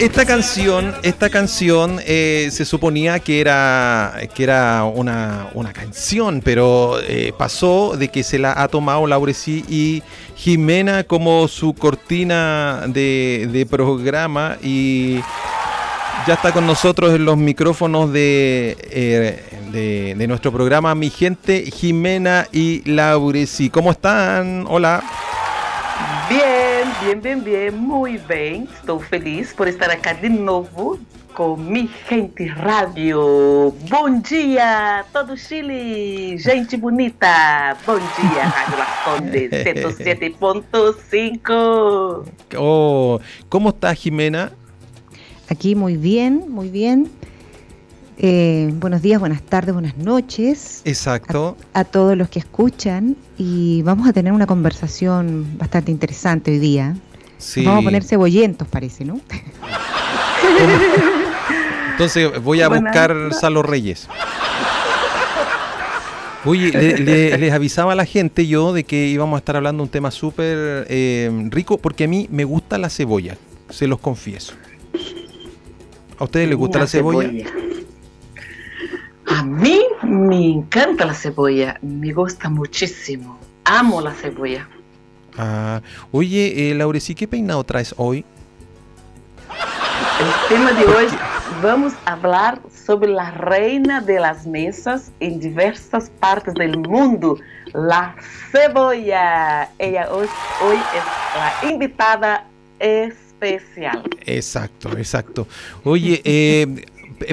Esta 0.00 0.24
canción, 0.24 0.94
esta 1.02 1.28
canción 1.28 2.00
eh, 2.06 2.50
se 2.52 2.64
suponía 2.64 3.18
que 3.18 3.40
era, 3.40 4.14
que 4.32 4.44
era 4.44 4.84
una, 4.84 5.50
una 5.54 5.72
canción, 5.72 6.40
pero 6.40 7.00
eh, 7.00 7.32
pasó 7.36 7.96
de 7.96 8.06
que 8.08 8.22
se 8.22 8.38
la 8.38 8.62
ha 8.62 8.68
tomado 8.68 9.08
Laurecí 9.08 9.64
y 9.68 10.04
Jimena 10.36 11.02
como 11.02 11.48
su 11.48 11.74
cortina 11.74 12.84
de, 12.86 13.66
programa 13.68 14.56
y 14.62 15.16
ya 16.28 16.34
está 16.34 16.52
con 16.52 16.64
nosotros 16.64 17.12
en 17.12 17.24
los 17.24 17.36
micrófonos 17.36 18.12
de, 18.12 18.76
eh, 18.80 19.42
de, 19.72 20.14
de 20.16 20.26
nuestro 20.28 20.52
programa 20.52 20.94
Mi 20.94 21.10
Gente, 21.10 21.68
Jimena 21.72 22.46
y 22.52 22.88
Laureci. 22.88 23.68
¿Cómo 23.68 23.90
están? 23.90 24.64
Hola. 24.68 25.02
Bien, 27.00 27.20
bien, 27.20 27.20
bien, 27.20 27.44
bien, 27.44 27.78
muy 27.78 28.18
bem. 28.18 28.66
Estou 28.74 28.98
feliz 28.98 29.54
por 29.54 29.68
estar 29.68 29.88
acá 29.90 30.14
de 30.14 30.28
novo 30.28 30.98
com 31.34 31.56
Mi 31.56 31.88
Gente 32.08 32.48
Rádio. 32.48 33.72
Bom 33.88 34.20
dia, 34.20 35.04
todo 35.12 35.36
Chile, 35.36 36.36
gente 36.38 36.76
bonita. 36.76 37.76
Bom 37.86 37.98
dia, 37.98 38.50
Rádio 38.50 38.78
Las 38.78 38.88
Condes 39.04 39.52
107.5. 39.52 42.24
Oh, 42.56 43.20
¿Cómo 43.48 43.68
está 43.68 43.94
Jimena? 43.94 44.50
Aquí 45.48 45.76
muy 45.76 45.96
bien, 45.96 46.46
muy 46.48 46.68
bien. 46.68 47.08
Eh, 48.20 48.70
buenos 48.74 49.00
días, 49.00 49.20
buenas 49.20 49.42
tardes, 49.42 49.72
buenas 49.72 49.96
noches. 49.96 50.82
Exacto. 50.84 51.56
A, 51.72 51.80
a, 51.80 51.84
todos 51.84 52.16
los 52.16 52.28
que 52.28 52.40
escuchan 52.40 53.16
y 53.36 53.82
vamos 53.82 54.08
a 54.08 54.12
tener 54.12 54.32
una 54.32 54.46
conversación 54.46 55.56
bastante 55.56 55.92
interesante 55.92 56.50
hoy 56.50 56.58
día. 56.58 56.96
Sí. 57.38 57.64
Vamos 57.64 57.82
a 57.82 57.84
poner 57.84 58.02
cebollentos, 58.02 58.66
parece, 58.66 59.04
¿no? 59.04 59.20
Entonces 61.92 62.42
voy 62.42 62.60
a 62.60 62.68
buscar 62.68 63.14
Salo 63.32 63.62
Reyes. 63.62 64.08
Oye, 66.44 66.72
le, 66.72 66.98
le, 66.98 67.38
les 67.38 67.52
avisaba 67.52 67.92
a 67.92 67.96
la 67.96 68.04
gente 68.04 68.48
yo 68.48 68.72
de 68.72 68.82
que 68.82 69.06
íbamos 69.06 69.36
a 69.36 69.38
estar 69.38 69.54
hablando 69.56 69.82
de 69.82 69.84
un 69.84 69.90
tema 69.90 70.10
súper 70.10 70.86
eh, 70.88 71.30
rico 71.50 71.78
porque 71.78 72.04
a 72.04 72.08
mí 72.08 72.26
me 72.32 72.42
gusta 72.44 72.78
la 72.78 72.90
cebolla, 72.90 73.36
se 73.70 73.86
los 73.86 74.00
confieso. 74.00 74.54
¿A 76.18 76.24
ustedes 76.24 76.48
les 76.48 76.56
gusta 76.56 76.78
Una 76.78 76.84
la 76.84 76.90
cebolla? 76.90 77.28
cebolla. 77.28 77.67
A 79.30 79.42
mí 79.42 79.82
me 80.02 80.52
encanta 80.52 81.04
la 81.04 81.14
cebolla, 81.14 81.78
me 81.82 82.12
gusta 82.12 82.48
muchísimo. 82.48 83.38
Amo 83.64 84.00
la 84.00 84.14
cebolla. 84.14 84.68
Ah, 85.36 85.82
oye, 86.10 86.70
eh, 86.70 86.74
Laureci, 86.74 87.14
¿qué 87.14 87.28
peinado 87.28 87.62
traes 87.62 87.94
hoy? 87.98 88.24
El 90.20 90.48
tema 90.48 90.72
de 90.72 90.84
hoy 90.84 91.06
vamos 91.62 91.92
a 92.06 92.12
hablar 92.12 92.60
sobre 92.86 93.10
la 93.10 93.30
reina 93.30 94.00
de 94.00 94.18
las 94.18 94.46
mesas 94.46 95.12
en 95.20 95.38
diversas 95.38 96.10
partes 96.18 96.54
del 96.54 96.78
mundo, 96.78 97.38
la 97.74 98.16
cebolla. 98.50 99.70
Ella 99.78 100.08
hoy, 100.10 100.26
hoy 100.62 100.76
es 100.76 101.04
la 101.36 101.70
invitada 101.70 102.46
especial. 102.78 104.02
Exacto, 104.24 104.96
exacto. 104.96 105.46
Oye, 105.84 106.20
eh, 106.24 106.84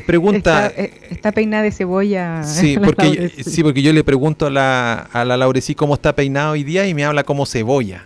pregunta. 0.05 0.67
Está, 0.67 0.81
eh, 0.81 0.93
está, 1.09 1.31
peinada 1.31 1.63
de 1.63 1.71
cebolla. 1.71 2.43
Sí 2.43 2.77
porque, 2.83 3.31
yo, 3.37 3.43
sí, 3.43 3.63
porque 3.63 3.81
yo 3.81 3.93
le 3.93 4.03
pregunto 4.03 4.47
a 4.47 4.49
la, 4.49 4.93
a 5.11 5.25
la 5.25 5.37
Laurecí 5.37 5.75
cómo 5.75 5.93
está 5.93 6.13
peinado 6.13 6.53
hoy 6.53 6.63
día 6.63 6.87
y 6.87 6.93
me 6.93 7.05
habla 7.05 7.23
como 7.23 7.45
cebolla. 7.45 8.05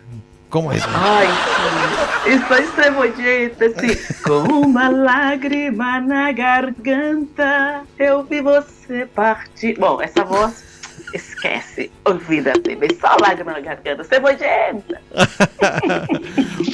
¿Cómo 0.50 0.72
es? 0.72 0.84
Ay, 0.88 1.28
sí. 1.28 2.10
Estoy 2.30 2.66
cebolleta, 2.76 3.66
sí. 3.80 3.98
Com 4.24 4.44
uma 4.62 4.90
lágrima 4.90 6.02
na 6.02 6.32
garganta, 6.32 7.84
eu 7.98 8.24
vi 8.24 8.42
você 8.42 9.06
partir. 9.06 9.78
Bom, 9.80 10.02
essa 10.02 10.24
voz 10.24 10.64
esquece, 11.14 11.90
olvídate, 12.06 12.76
me 12.76 12.88
só 13.00 13.16
lágrima 13.18 13.54
na 13.54 13.62
garganta, 13.62 14.04
cebollenta. 14.04 15.02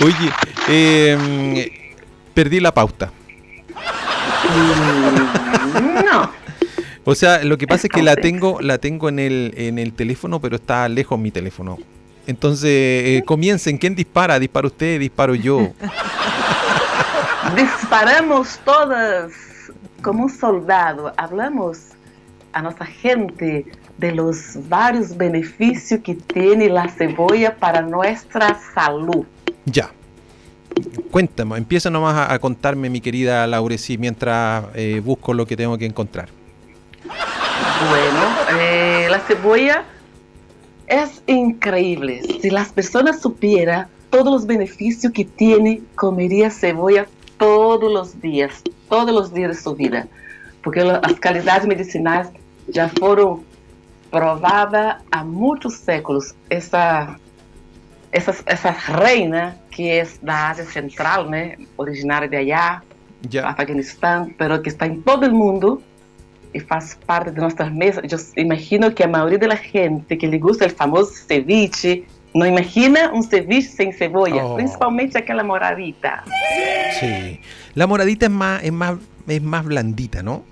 Oye, 0.02 0.34
eh, 0.70 1.96
perdí 2.34 2.60
la 2.60 2.74
pauta. 2.74 3.12
No. 6.06 6.32
O 7.04 7.14
sea, 7.14 7.44
lo 7.44 7.58
que 7.58 7.68
pasa 7.68 7.88
es 7.88 7.92
que 7.92 8.02
la 8.02 8.16
tengo, 8.16 8.60
la 8.62 8.80
tengo 8.80 9.10
en 9.10 9.20
el, 9.20 9.54
en 9.58 9.78
el 9.78 9.94
teléfono, 9.94 10.40
pero 10.40 10.56
está 10.56 10.90
lejos 10.90 11.20
mi 11.20 11.32
teléfono. 11.32 11.78
Entonces, 12.28 12.70
eh, 12.72 13.24
comiencen. 13.26 13.78
¿Quién 13.78 13.94
dispara? 13.94 14.40
¿Dispara 14.40 14.68
usted? 14.68 15.00
¿Disparo 15.00 15.36
yo? 15.36 15.72
Disparamos 17.56 18.60
todas 18.66 19.32
como 20.02 20.24
un 20.24 20.30
soldado. 20.30 21.14
Hablamos 21.18 21.80
a 22.54 22.62
nuestra 22.64 22.88
gente 22.88 23.66
de 23.98 24.12
los 24.12 24.58
varios 24.68 25.16
beneficios 25.16 26.02
que 26.02 26.16
tiene 26.16 26.70
la 26.70 26.88
cebolla 26.90 27.56
para 27.56 27.82
nuestra 27.82 28.60
salud. 28.74 29.26
Ya. 29.66 29.92
Cuéntame, 31.12 31.58
empieza 31.58 31.90
nomás 31.90 32.30
a, 32.30 32.38
contarme, 32.40 32.90
mi 32.90 33.02
querida 33.02 33.48
Laureci, 33.48 33.98
mientras 33.98 34.66
eh, 34.74 35.02
busco 35.04 35.34
lo 35.34 35.46
que 35.46 35.56
tengo 35.56 35.78
que 35.78 35.86
encontrar. 35.86 36.30
Bueno, 37.90 38.60
eh, 38.60 39.08
la 39.10 39.20
cebolla 39.20 39.86
es 40.88 41.22
increíble. 41.28 42.22
Si 42.42 42.50
las 42.50 42.72
personas 42.72 43.22
supieran 43.22 43.88
todos 44.10 44.32
los 44.32 44.46
beneficios 44.46 45.12
que 45.14 45.26
tiene, 45.26 45.82
comería 45.96 46.50
cebolla 46.50 47.08
todos 47.38 47.92
los 47.92 48.22
días, 48.22 48.62
todos 48.90 49.14
los 49.14 49.34
días 49.34 49.56
de 49.56 49.62
su 49.62 49.76
vida. 49.76 50.08
Porque 50.64 50.84
las 50.84 51.02
calidades 51.20 51.68
medicinales 51.68 52.30
ya 52.68 52.90
fueron 52.90 53.44
probadas 54.12 55.04
há 55.12 55.24
muitos 55.24 55.76
séculos. 55.76 56.34
Essa, 56.50 57.20
essa, 58.16 58.34
essa 58.46 58.72
reina, 58.72 59.58
que 59.70 59.90
é 59.90 60.08
da 60.22 60.50
Ásia 60.50 60.64
Central, 60.64 61.30
né, 61.30 61.56
originária 61.78 62.30
de 62.30 62.38
allá, 62.38 62.82
yeah. 63.32 63.52
Afeganistão, 63.52 64.32
pero 64.38 64.62
que 64.62 64.70
está 64.70 64.88
em 64.88 65.02
todo 65.02 65.28
o 65.28 65.36
mundo 65.36 65.82
e 66.54 66.60
faz 66.62 66.98
parte 67.06 67.32
de 67.32 67.42
nossas 67.42 67.70
mesas. 67.74 68.34
Eu 68.38 68.44
imagino 68.44 68.90
que 68.90 69.04
a 69.04 69.08
maioria 69.08 69.38
da 69.38 69.54
gente 69.56 70.16
que 70.16 70.26
lhe 70.26 70.38
gusta 70.40 70.66
o 70.66 70.70
famoso 70.70 71.14
ceviche 71.14 72.06
não 72.34 72.46
imagina 72.46 73.12
um 73.14 73.22
ceviche 73.22 73.68
sem 73.70 73.92
cebolla, 73.92 74.46
Oh. 74.46 74.56
principalmente 74.56 75.18
aquela 75.18 75.44
moradita. 75.44 76.24
Sí. 77.00 77.40
La 77.76 77.86
moradita 77.86 78.28
es 78.28 78.32
más, 78.32 78.64
es 78.64 78.72
más, 78.72 78.98
es 79.28 79.42
más 79.42 79.66
blandita, 79.66 80.24
¿no? 80.24 80.44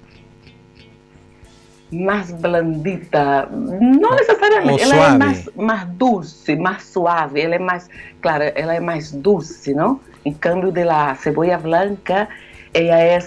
Mais 1.93 2.31
blandita, 2.31 3.47
não 3.51 4.15
necessariamente, 4.15 4.83
ela 4.83 4.95
suave. 4.95 5.15
é 5.15 5.17
mais, 5.17 5.49
mais 5.55 5.87
dulce, 5.89 6.55
mais 6.55 6.83
suave, 6.83 7.41
ela 7.41 7.55
é 7.55 7.59
mais, 7.59 7.89
claro, 8.21 8.43
ela 8.55 8.73
é 8.73 8.79
mais 8.79 9.11
dulce, 9.11 9.73
não? 9.73 9.99
Em 10.25 10.33
cambio 10.33 10.71
de 10.71 10.83
la 10.83 11.15
cebolla 11.15 11.57
blanca, 11.57 12.27
ela 12.73 12.99
é 12.99 13.19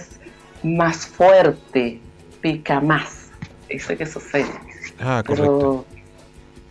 mais 0.63 1.05
forte, 1.05 2.01
pica 2.41 2.81
mais. 2.81 3.31
Isso 3.69 3.91
é 3.91 3.95
que 3.95 4.05
sucede. 4.05 4.51
Ah, 4.99 5.23
correcto. 5.25 5.85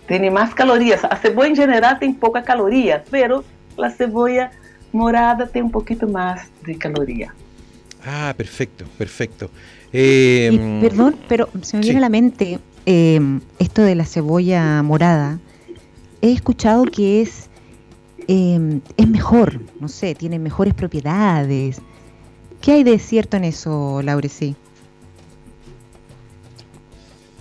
Pero 0.06 0.20
tem 0.20 0.30
mais 0.30 0.52
calorias. 0.54 1.04
A 1.04 1.16
cebolla 1.16 1.48
em 1.48 1.54
geral 1.54 1.96
tem 1.96 2.12
pouca 2.12 2.42
caloria, 2.42 3.04
pero 3.10 3.44
a 3.78 3.90
cebolla 3.90 4.50
morada 4.92 5.46
tem 5.46 5.62
um 5.62 5.68
pouquinho 5.68 6.10
mais 6.10 6.50
de 6.62 6.74
caloria. 6.74 7.32
Ah, 8.04 8.32
perfecto, 8.36 8.84
perfecto. 8.96 9.50
Eh, 9.98 10.50
Y, 10.52 10.80
perdón, 10.82 11.16
pero 11.26 11.48
se 11.62 11.78
me 11.78 11.82
sí. 11.82 11.88
viene 11.88 11.98
a 11.98 12.02
la 12.02 12.08
mente 12.10 12.58
eh, 12.84 13.18
esto 13.58 13.80
de 13.82 13.94
la 13.94 14.04
cebolla 14.04 14.82
morada. 14.82 15.38
He 16.20 16.32
escuchado 16.32 16.84
que 16.84 17.22
es, 17.22 17.48
eh, 18.28 18.80
es 18.98 19.08
mejor, 19.08 19.60
no 19.80 19.88
sé, 19.88 20.14
tiene 20.14 20.38
mejores 20.38 20.74
propiedades. 20.74 21.80
¿Qué 22.60 22.72
hay 22.72 22.84
de 22.84 22.98
cierto 22.98 23.38
en 23.38 23.44
eso, 23.44 24.02
Laureci? 24.02 24.54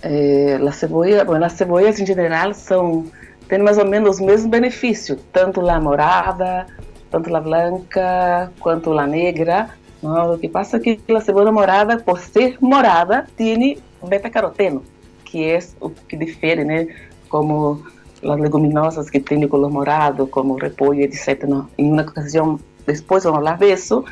É, 0.02 0.58
a 0.66 0.72
cebola, 0.72 1.24
bueno, 1.24 1.44
as 1.44 1.54
cebollas 1.54 1.98
em 1.98 2.06
geral 2.06 2.54
são 2.54 3.06
têm 3.48 3.58
mais 3.58 3.76
ou 3.76 3.84
menos 3.84 4.16
os 4.16 4.20
mesmos 4.20 4.48
benefícios, 4.48 5.18
tanto 5.32 5.68
a 5.68 5.80
morada, 5.80 6.66
tanto 7.10 7.34
a 7.34 7.40
branca 7.40 8.52
quanto 8.60 8.96
a 8.96 9.06
negra. 9.06 9.68
Não, 10.02 10.34
o 10.34 10.38
que 10.38 10.48
passa 10.48 10.76
é 10.76 10.80
que 10.80 11.00
a 11.12 11.20
cebola 11.20 11.50
morada, 11.50 11.98
por 11.98 12.18
ser 12.18 12.58
morada, 12.60 13.26
tem 13.36 13.78
beta-caroteno, 14.06 14.82
que 15.24 15.44
é 15.44 15.58
o 15.80 15.90
que 15.90 16.16
difere, 16.16 16.64
né? 16.64 16.86
Como 17.28 17.82
as 18.22 18.40
leguminosas 18.40 19.10
que 19.10 19.20
têm 19.20 19.40
de 19.40 19.48
color 19.48 19.70
morado, 19.70 20.26
como 20.26 20.54
o 20.54 20.58
repolho, 20.58 21.00
etc. 21.00 21.44
Não, 21.44 21.68
em 21.76 21.90
uma 21.90 22.02
ocasião, 22.02 22.60
depois 22.86 23.24
vamos 23.24 23.38
falar 23.40 23.58
disso. 23.58 24.04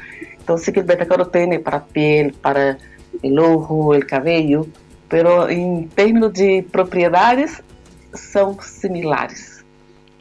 Então, 0.43 0.59
sí 0.59 0.73
que 0.73 0.81
el 0.81 0.87
beta-caroteno 0.87 1.55
é 1.55 1.59
para 1.59 1.79
a 1.79 1.81
piel, 1.81 2.33
para 2.43 2.77
o 3.23 3.41
ojo, 3.41 3.97
o 3.97 4.07
cabelo, 4.07 4.69
pero 5.09 5.49
em 5.49 5.87
termos 5.89 6.33
de 6.33 6.63
propriedades 6.63 7.63
são 8.13 8.59
similares. 8.61 9.54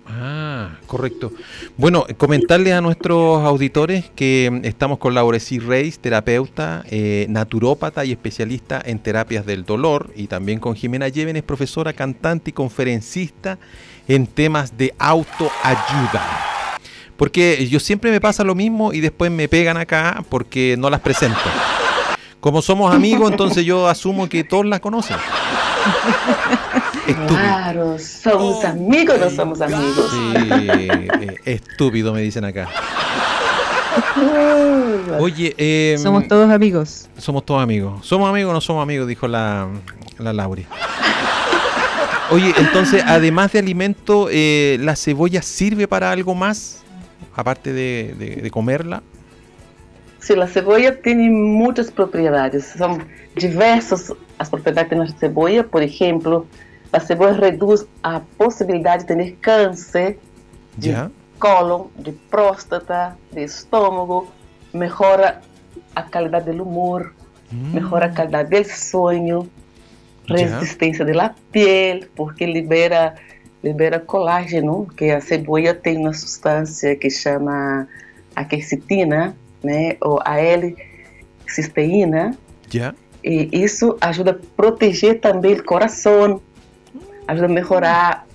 Ah, 0.06 0.78
correcto. 0.86 1.32
Bueno, 1.78 2.06
comentarle 2.18 2.74
a 2.74 2.82
nuestros 2.82 3.44
auditores 3.46 4.12
que 4.16 4.62
estamos 4.64 4.98
con 4.98 5.14
Laura 5.14 5.40
C. 5.40 5.60
Reis, 5.60 6.00
terapeuta, 6.00 6.84
eh, 6.90 7.26
naturópata 7.30 8.04
y 8.04 8.12
especialista 8.12 8.82
en 8.84 9.00
terapias 9.00 9.46
del 9.46 9.64
dolor, 9.64 10.12
y 10.16 10.28
también 10.28 10.60
con 10.60 10.76
Jimena 10.76 11.08
Llévenes, 11.08 11.44
profesora, 11.44 11.94
cantante 11.94 12.50
y 12.50 12.54
conferencista 12.54 13.58
en 14.08 14.28
temas 14.28 14.78
de 14.78 14.94
autoayuda. 15.00 16.28
Porque 17.16 17.68
yo 17.70 17.80
siempre 17.80 18.12
me 18.12 18.20
pasa 18.20 18.44
lo 18.44 18.56
mismo 18.56 18.92
y 18.92 19.00
después 19.00 19.32
me 19.32 19.48
pegan 19.48 19.78
acá 19.78 20.24
porque 20.30 20.76
no 20.78 20.90
las 20.90 21.00
presento. 21.00 21.40
Como 22.42 22.62
somos 22.62 22.94
amigos, 22.94 23.32
entonces 23.32 23.64
yo 23.64 23.88
asumo 23.88 24.28
que 24.28 24.44
todos 24.44 24.66
las 24.66 24.82
conocen. 24.82 25.16
Claro, 27.28 27.98
somos 28.00 28.64
amigos, 28.64 29.20
no 29.20 29.30
somos 29.30 29.62
amigos. 29.62 30.10
Sí, 30.12 30.34
eh, 30.48 31.40
estúpido 31.46 32.14
me 32.14 32.22
dicen 32.22 32.46
acá. 32.46 32.70
Oye, 35.20 35.54
eh, 35.58 35.98
somos 36.00 36.28
todos 36.28 36.50
amigos. 36.50 37.10
Somos 37.18 37.46
todos 37.46 37.62
amigos. 37.62 38.06
Somos 38.06 38.30
amigos 38.30 38.52
o 38.52 38.54
no 38.54 38.62
somos 38.62 38.84
amigos, 38.84 39.08
dijo 39.08 39.28
la, 39.28 39.68
la 40.18 40.34
Lauri. 40.34 40.66
Oye, 42.32 42.54
entonces, 42.58 43.04
además 43.06 43.52
de 43.52 43.60
alimento, 43.60 44.28
eh, 44.32 44.78
¿la 44.80 44.96
cebolla 44.96 45.42
sirve 45.42 45.88
para 45.88 46.12
algo 46.12 46.34
más? 46.34 46.82
Aparte 47.36 47.74
de, 47.74 48.16
de, 48.18 48.36
de 48.38 48.52
comerla. 48.52 49.04
Sí, 50.24 50.36
la 50.36 50.48
cebolla 50.48 51.02
tiene 51.02 51.30
muchas 51.30 51.92
propiedades. 51.92 52.74
Son 52.78 53.04
diversas 53.36 54.14
as 54.40 54.50
propriedades 54.50 54.98
da 54.98 55.20
cebolla. 55.20 55.66
Por 55.66 55.84
exemplo, 55.84 56.48
a 56.94 57.00
cebolla 57.02 57.34
reduz 57.34 57.86
a 58.02 58.22
possibilidade 58.38 59.04
de 59.04 59.16
ter 59.16 59.36
câncer 59.42 60.18
de 60.78 60.92
yeah. 60.92 61.12
cólon, 61.40 61.88
de 61.98 62.14
próstata, 62.32 63.18
de 63.34 63.44
estômago, 63.44 64.30
melhora 64.72 65.42
a 65.94 66.04
qualidade 66.04 66.54
do 66.54 66.64
humor, 66.64 67.14
mm. 67.52 67.74
melhora 67.74 68.06
a 68.06 68.10
qualidade 68.10 68.50
do 68.50 68.70
sonho, 68.70 69.50
resistência 70.26 71.04
yeah. 71.04 71.28
da 71.28 71.36
pele, 71.52 72.08
porque 72.16 72.46
libera 72.46 73.16
libera 73.62 74.00
colágeno, 74.00 74.88
que 74.98 75.12
a 75.12 75.20
cebola 75.20 75.74
tem 75.74 75.98
uma 75.98 76.14
substância 76.14 76.96
que 76.96 77.10
chama 77.10 77.88
a 78.36 78.44
quercetina, 78.46 79.36
né, 79.64 79.98
ou 80.02 80.20
a 80.24 80.40
L-cisteína. 80.40 82.38
Yeah. 82.74 82.96
E 83.24 83.50
isso 83.54 83.98
ajuda 84.02 84.32
a 84.32 84.56
proteger 84.56 85.22
também 85.22 85.54
o 85.54 85.64
coração, 85.64 86.42
ajuda 87.28 87.46
a 87.46 87.50
melhorar, 87.50 88.28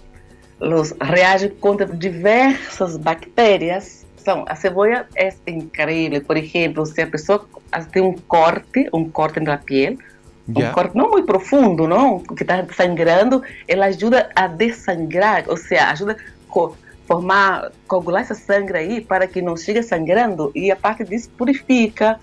os, 0.61 0.95
reage 1.01 1.51
contra 1.51 1.87
diversas 1.87 2.97
bactérias. 2.97 4.07
Então, 4.21 4.45
a 4.49 4.55
cebola 4.55 5.07
é 5.15 5.33
incrível. 5.47 6.21
Por 6.23 6.37
exemplo, 6.37 6.85
se 6.87 7.01
a 7.03 7.07
pessoa 7.07 7.47
tem 7.93 8.03
um 8.03 8.15
corte, 8.15 8.89
um 8.93 9.09
corte 9.09 9.41
na 9.41 9.57
pele, 9.57 9.99
yeah. 10.49 10.71
um 10.71 10.75
corte 10.75 10.97
não 10.97 11.11
muito 11.11 11.27
profundo, 11.27 11.87
não, 11.87 12.21
que 12.21 12.43
está 12.43 12.67
sangrando, 12.75 13.43
ela 13.67 13.87
ajuda 13.87 14.31
a 14.35 14.47
dessangrar, 14.47 15.45
ou 15.49 15.57
seja, 15.57 15.91
ajuda 15.91 16.13
a 16.13 16.88
formar, 17.09 17.73
coagular 17.89 18.21
essa 18.21 18.35
sangue 18.35 18.77
aí 18.77 19.01
para 19.01 19.27
que 19.27 19.41
não 19.41 19.57
chegue 19.57 19.83
sangrando 19.83 20.53
e 20.55 20.71
a 20.71 20.77
parte 20.77 21.03
disso 21.03 21.31
purifica, 21.31 22.21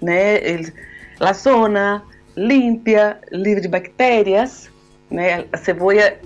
né? 0.00 0.42
Ele, 0.42 0.72
a 1.20 1.32
zona 1.34 2.02
limpa, 2.34 3.18
livre 3.30 3.60
de 3.60 3.68
bactérias, 3.68 4.70
né? 5.10 5.44
A 5.52 5.58
cebola 5.58 6.00
é, 6.00 6.16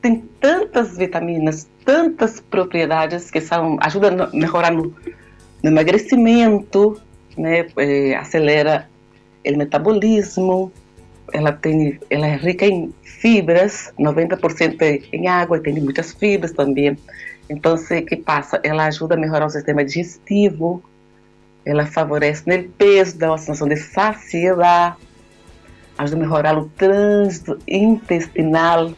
tem 0.00 0.24
tantas 0.40 0.96
vitaminas, 0.96 1.68
tantas 1.84 2.40
propriedades 2.40 3.30
que 3.30 3.42
são 3.42 3.76
ajudam 3.82 4.24
a 4.24 4.30
melhorar 4.34 4.72
no, 4.72 4.84
no 5.62 5.70
emagrecimento, 5.70 6.98
né? 7.36 7.66
É, 7.76 8.16
acelera 8.16 8.88
o 9.46 9.58
metabolismo, 9.58 10.72
ela 11.32 11.52
tem, 11.52 11.98
ela 12.10 12.26
é 12.26 12.36
rica 12.36 12.66
em 12.66 12.92
fibras, 13.02 13.92
90% 13.98 15.08
em 15.12 15.28
água, 15.28 15.60
tem 15.60 15.74
muitas 15.80 16.12
fibras 16.12 16.52
também. 16.52 16.96
Então, 17.48 17.74
o 17.74 18.06
que 18.06 18.16
passa? 18.16 18.60
Ela 18.62 18.86
ajuda 18.86 19.14
a 19.14 19.18
melhorar 19.18 19.46
o 19.46 19.50
sistema 19.50 19.84
digestivo, 19.84 20.82
ela 21.64 21.86
favorece 21.86 22.42
no 22.46 22.68
peso, 22.70 23.18
dá 23.18 23.30
uma 23.30 23.38
sensação 23.38 23.68
de 23.68 23.76
saciedade, 23.76 24.96
ajuda 25.98 26.16
a 26.16 26.26
melhorar 26.26 26.58
o 26.58 26.68
trânsito 26.70 27.58
intestinal. 27.66 28.92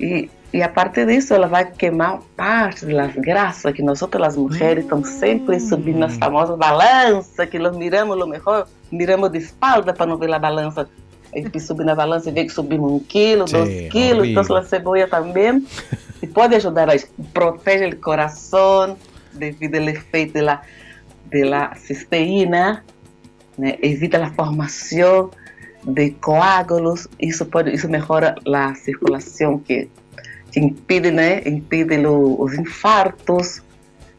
E, 0.00 0.30
e 0.52 0.62
a 0.62 0.68
partir 0.68 1.06
disso, 1.06 1.34
ela 1.34 1.46
vai 1.46 1.70
queimar 1.70 2.20
parte 2.36 2.86
das 2.86 3.14
graças 3.16 3.72
que 3.72 3.82
nós 3.82 4.00
outras 4.00 4.28
as 4.28 4.36
mulheres 4.36 4.84
estamos 4.84 5.08
sempre 5.08 5.58
subindo 5.60 5.98
nas 5.98 6.16
famosas 6.16 6.56
balanças, 6.56 7.48
que 7.48 7.58
nós 7.58 7.76
miramos 7.76 8.16
o 8.16 8.26
melhor, 8.26 8.66
miramos 8.90 9.30
de 9.30 9.38
espalda 9.38 9.92
para 9.92 10.06
não 10.06 10.16
ver 10.16 10.32
a 10.32 10.38
balança. 10.38 10.88
E 11.34 11.60
subir 11.60 11.84
na 11.84 11.94
balança 11.94 12.28
e 12.28 12.32
ver 12.32 12.44
que 12.44 12.52
subimos 12.52 12.92
um 12.92 12.98
quilo, 13.00 13.46
Sim, 13.48 13.54
dois 13.56 13.92
quilos, 13.92 14.18
horrível. 14.20 14.42
então 14.42 14.56
a 14.56 14.62
cebola 14.62 15.06
também. 15.08 15.66
E 16.22 16.26
pode 16.26 16.54
ajudar 16.54 16.88
a 16.88 16.94
proteger 17.32 17.94
o 17.94 17.96
coração 17.96 18.96
devido 19.32 19.76
ao 19.76 19.88
efeito 19.88 20.44
da 20.44 20.62
da 21.50 21.74
cisteína, 21.74 22.84
né? 23.58 23.76
evita 23.82 24.22
a 24.22 24.30
formação 24.30 25.30
de 25.82 26.10
coágulos, 26.12 27.08
isso 27.20 27.44
pode, 27.44 27.74
isso 27.74 27.88
melhora 27.88 28.36
a 28.54 28.74
circulação 28.74 29.58
que, 29.58 29.88
que 30.50 30.60
impede, 30.60 31.10
né, 31.10 31.42
impede 31.46 31.98
os 32.06 32.54
infartos, 32.54 33.62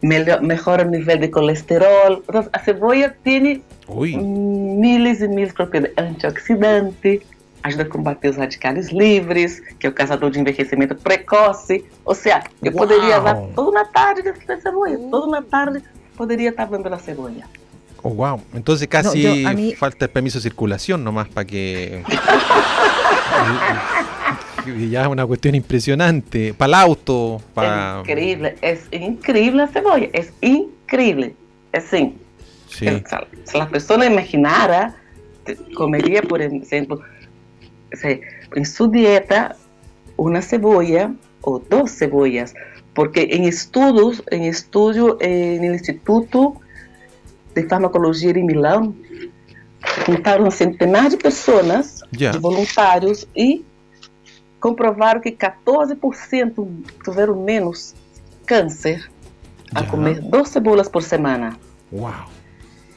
melhor, 0.05 0.41
melhora 0.41 0.85
o 0.85 0.89
nível 0.89 1.17
de 1.17 1.27
colesterol. 1.29 2.21
Então, 2.27 2.47
a 2.53 2.59
cebola 2.59 3.09
tem 3.23 3.63
Ui. 3.87 4.15
miles 4.15 5.21
e 5.21 5.27
miles 5.27 5.49
de 5.49 5.55
propriedades 5.55 5.97
antioxidante, 5.97 7.21
ajuda 7.63 7.83
a 7.83 7.85
combater 7.85 8.29
os 8.29 8.37
radicais 8.37 8.89
livres, 8.89 9.59
que 9.79 9.87
é 9.87 9.89
o 9.89 9.93
causador 9.93 10.29
de 10.29 10.39
envelhecimento 10.39 10.95
precoce. 10.95 11.83
Ou 12.05 12.13
seja, 12.13 12.43
eu 12.63 12.71
Uau. 12.71 12.87
poderia 12.87 13.19
usar 13.19 13.35
toda 13.55 13.71
uma 13.71 13.85
tarde 13.85 14.21
de 14.21 14.61
cebola, 14.61 14.97
toda 15.09 15.27
uma 15.27 15.41
tarde 15.41 15.81
poderia 16.15 16.49
estar 16.49 16.65
vendo 16.65 16.87
a 16.93 16.99
cebola. 16.99 17.43
Oh, 18.03 18.09
wow. 18.09 18.39
Entonces 18.53 18.87
casi 18.87 19.23
no, 19.23 19.35
yo, 19.35 19.55
mí... 19.55 19.73
falta 19.73 20.05
el 20.05 20.11
permiso 20.11 20.37
de 20.37 20.43
circulación 20.43 21.03
nomás 21.03 21.27
para 21.27 21.45
que... 21.45 22.03
ya 24.89 25.03
es 25.03 25.07
una 25.07 25.25
cuestión 25.25 25.55
impresionante. 25.55 26.53
Para 26.53 26.67
el 26.67 26.73
auto, 26.89 27.41
para... 27.53 27.95
Es 27.95 28.09
increíble, 28.09 28.55
es 28.61 28.87
increíble 28.91 29.57
la 29.57 29.67
cebolla, 29.67 30.09
es 30.13 30.33
increíble. 30.41 31.35
Es. 31.71 31.85
Sí. 31.85 32.13
Si 32.69 33.57
la 33.57 33.69
persona 33.69 34.05
imaginara, 34.05 34.95
comería, 35.75 36.21
por 36.21 36.41
ejemplo, 36.41 37.01
en 38.01 38.65
su 38.65 38.89
dieta 38.89 39.55
una 40.17 40.41
cebolla 40.41 41.13
o 41.41 41.59
dos 41.59 41.91
cebollas, 41.91 42.53
porque 42.93 43.27
en 43.31 43.43
estudios, 43.43 44.23
en 44.31 44.43
estudio 44.43 45.17
en 45.21 45.63
el 45.63 45.73
Instituto 45.73 46.55
de 47.53 47.63
Farmacologia 47.63 48.31
em 48.31 48.45
Milão, 48.45 48.95
juntaram 50.05 50.49
centenares 50.49 51.11
de 51.11 51.17
pessoas, 51.17 52.01
yeah. 52.17 52.31
de 52.31 52.39
voluntários, 52.39 53.27
e 53.35 53.63
comprovaram 54.65 55.21
que 55.21 55.31
14% 55.31 56.67
tiveram 57.03 57.35
menos 57.35 57.93
câncer 58.47 59.07
a 59.75 59.81
yeah. 59.81 59.91
comer 59.91 60.19
duas 60.21 60.49
cebolas 60.49 60.89
por 60.89 61.03
semana. 61.03 61.55
Uau! 61.93 62.25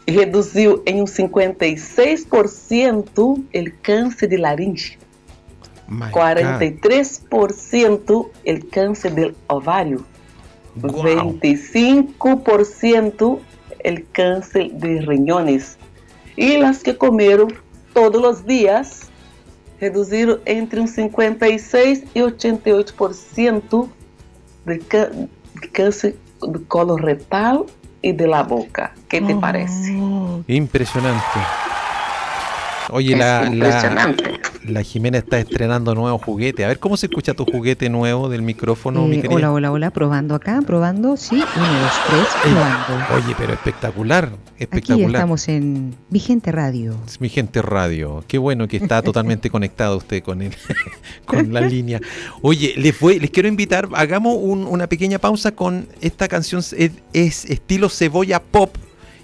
E 0.07 0.13
reduziu 0.13 0.83
em 0.87 1.03
um 1.03 1.05
56% 1.05 3.19
o 3.19 3.45
câncer 3.83 4.29
de 4.29 4.39
laringe. 4.39 4.99
My 5.87 6.11
43% 6.11 8.11
o 8.11 8.31
câncer 8.71 9.11
do 9.11 9.35
ovário. 9.47 10.07
Wow. 10.75 11.35
25% 11.35 13.41
el 13.81 14.07
cáncer 14.07 14.73
de 14.73 15.03
riñones. 15.03 15.77
Y 16.35 16.57
las 16.57 16.83
que 16.83 16.97
comieron 16.97 17.53
todos 17.93 18.23
los 18.23 18.47
días 18.47 19.08
redujeron 19.81 20.41
entre 20.45 20.81
un 20.81 20.89
56 20.89 22.05
y 22.15 22.21
88% 22.21 23.89
de, 24.65 24.75
de 24.75 25.69
cáncer 25.73 26.17
do 26.41 26.63
colo 26.69 26.97
retal 26.97 27.65
y 28.03 28.13
de 28.13 28.27
la 28.27 28.43
boca. 28.43 28.95
¿Qué 29.09 29.21
te 29.21 29.35
oh. 29.35 29.41
parece? 29.41 29.93
Impresionante. 30.47 31.39
Oye, 32.91 33.17
la, 33.17 33.45
impresionante. 33.47 34.31
La 34.31 34.48
la 34.67 34.83
Jimena 34.83 35.19
está 35.19 35.39
estrenando 35.39 35.95
nuevo 35.95 36.19
juguete. 36.19 36.65
A 36.65 36.69
ver 36.69 36.79
cómo 36.79 36.97
se 36.97 37.07
escucha 37.07 37.35
tu 37.35 37.45
juguete 37.45 37.89
nuevo 37.89 38.29
del 38.29 38.43
micrófono, 38.43 39.07
mi 39.07 39.17
Eh, 39.17 39.23
querida. 39.23 39.37
hola, 39.37 39.53
hola, 39.53 39.73
hola, 39.73 39.91
probando 39.91 40.35
acá, 40.35 40.61
probando, 40.67 41.17
sí, 41.17 41.37
uno, 41.37 41.81
dos, 41.81 41.93
tres, 42.09 42.27
Eh, 42.45 42.51
probando. 42.53 43.15
Oye, 43.17 43.35
pero 43.39 43.53
espectacular, 43.53 44.25
Aquí 44.25 44.65
espectacular. 44.65 45.11
estamos 45.15 45.49
en 45.49 45.95
Vigente 46.11 46.51
Radio. 46.53 46.97
Es 47.07 47.21
mi 47.21 47.29
gente 47.29 47.63
radio. 47.63 48.25
Qué 48.27 48.39
bueno 48.39 48.67
que 48.69 48.77
está 48.79 49.01
totalmente 49.03 49.49
conectado 49.51 49.97
usted 49.97 50.23
con 50.23 50.43
el, 50.43 50.53
con 51.25 51.53
la 51.53 51.61
línea. 51.61 52.01
Oye, 52.43 52.75
les 52.77 52.99
voy, 52.99 53.19
les 53.21 53.31
quiero 53.31 53.49
invitar, 53.49 53.89
hagamos 53.95 54.37
un- 54.41 54.67
una 54.67 54.87
pequeña 54.87 55.19
pausa 55.19 55.53
con 55.53 55.87
esta 56.01 56.29
canción. 56.29 56.61
Es, 56.77 56.93
es 57.13 57.45
estilo 57.45 57.89
cebolla 57.89 58.41
pop 58.43 58.75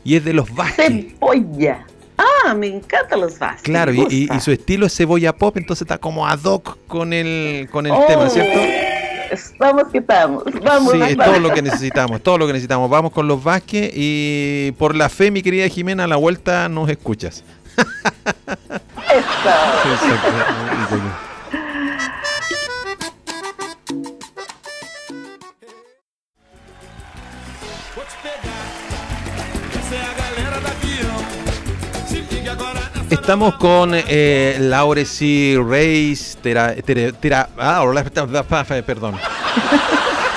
y 0.05 0.17
es 0.17 0.25
de 0.25 0.33
los 0.33 0.55
Vázquez. 0.55 1.07
Cebolla. 1.19 1.87
Ah, 2.16 2.54
me 2.54 2.68
encantan 2.68 3.21
los 3.21 3.38
Vázquez. 3.38 3.62
Claro, 3.62 3.92
y, 3.92 4.28
y- 4.33 4.40
su 4.40 4.52
estilo 4.52 4.87
es 4.87 4.97
cebolla 4.97 5.35
pop, 5.35 5.56
entonces 5.56 5.83
está 5.83 5.99
como 5.99 6.26
ad 6.26 6.40
hoc 6.44 6.78
con 6.87 7.12
el, 7.12 7.68
con 7.71 7.87
el 7.87 7.92
Oh, 7.92 8.04
tema, 8.06 8.28
¿cierto? 8.30 8.61
Estamos 9.30 9.85
que 9.90 9.99
estamos. 9.99 10.44
Vamos, 10.62 10.92
Sí, 10.92 11.00
es 11.02 11.16
vamos. 11.16 11.33
todo 11.35 11.40
lo 11.49 11.54
que 11.54 11.62
necesitamos, 11.62 12.16
es 12.18 12.23
todo 12.23 12.38
lo 12.38 12.47
que 12.47 12.52
necesitamos. 12.52 12.88
Vamos 12.88 13.11
con 13.12 13.26
los 13.26 13.42
Vázquez 13.42 13.90
y 13.94 14.73
por 14.78 14.94
la 14.94 15.09
fe, 15.09 15.30
mi 15.33 15.42
querida 15.42 15.66
Jimena, 15.68 16.04
a 16.04 16.06
la 16.06 16.16
vuelta 16.16 16.68
nos 16.68 16.88
escuchas. 16.88 17.42
Eso. 17.76 19.14
Exacto. 19.14 21.34
Estamos 33.11 33.54
con 33.56 33.92
eh, 33.94 34.56
Laureci 34.61 35.56
Reis, 35.56 36.37
tera, 36.42 36.75
tera- 36.76 37.12
tera- 37.12 37.49
ah, 37.58 37.84
perdón. 38.87 39.14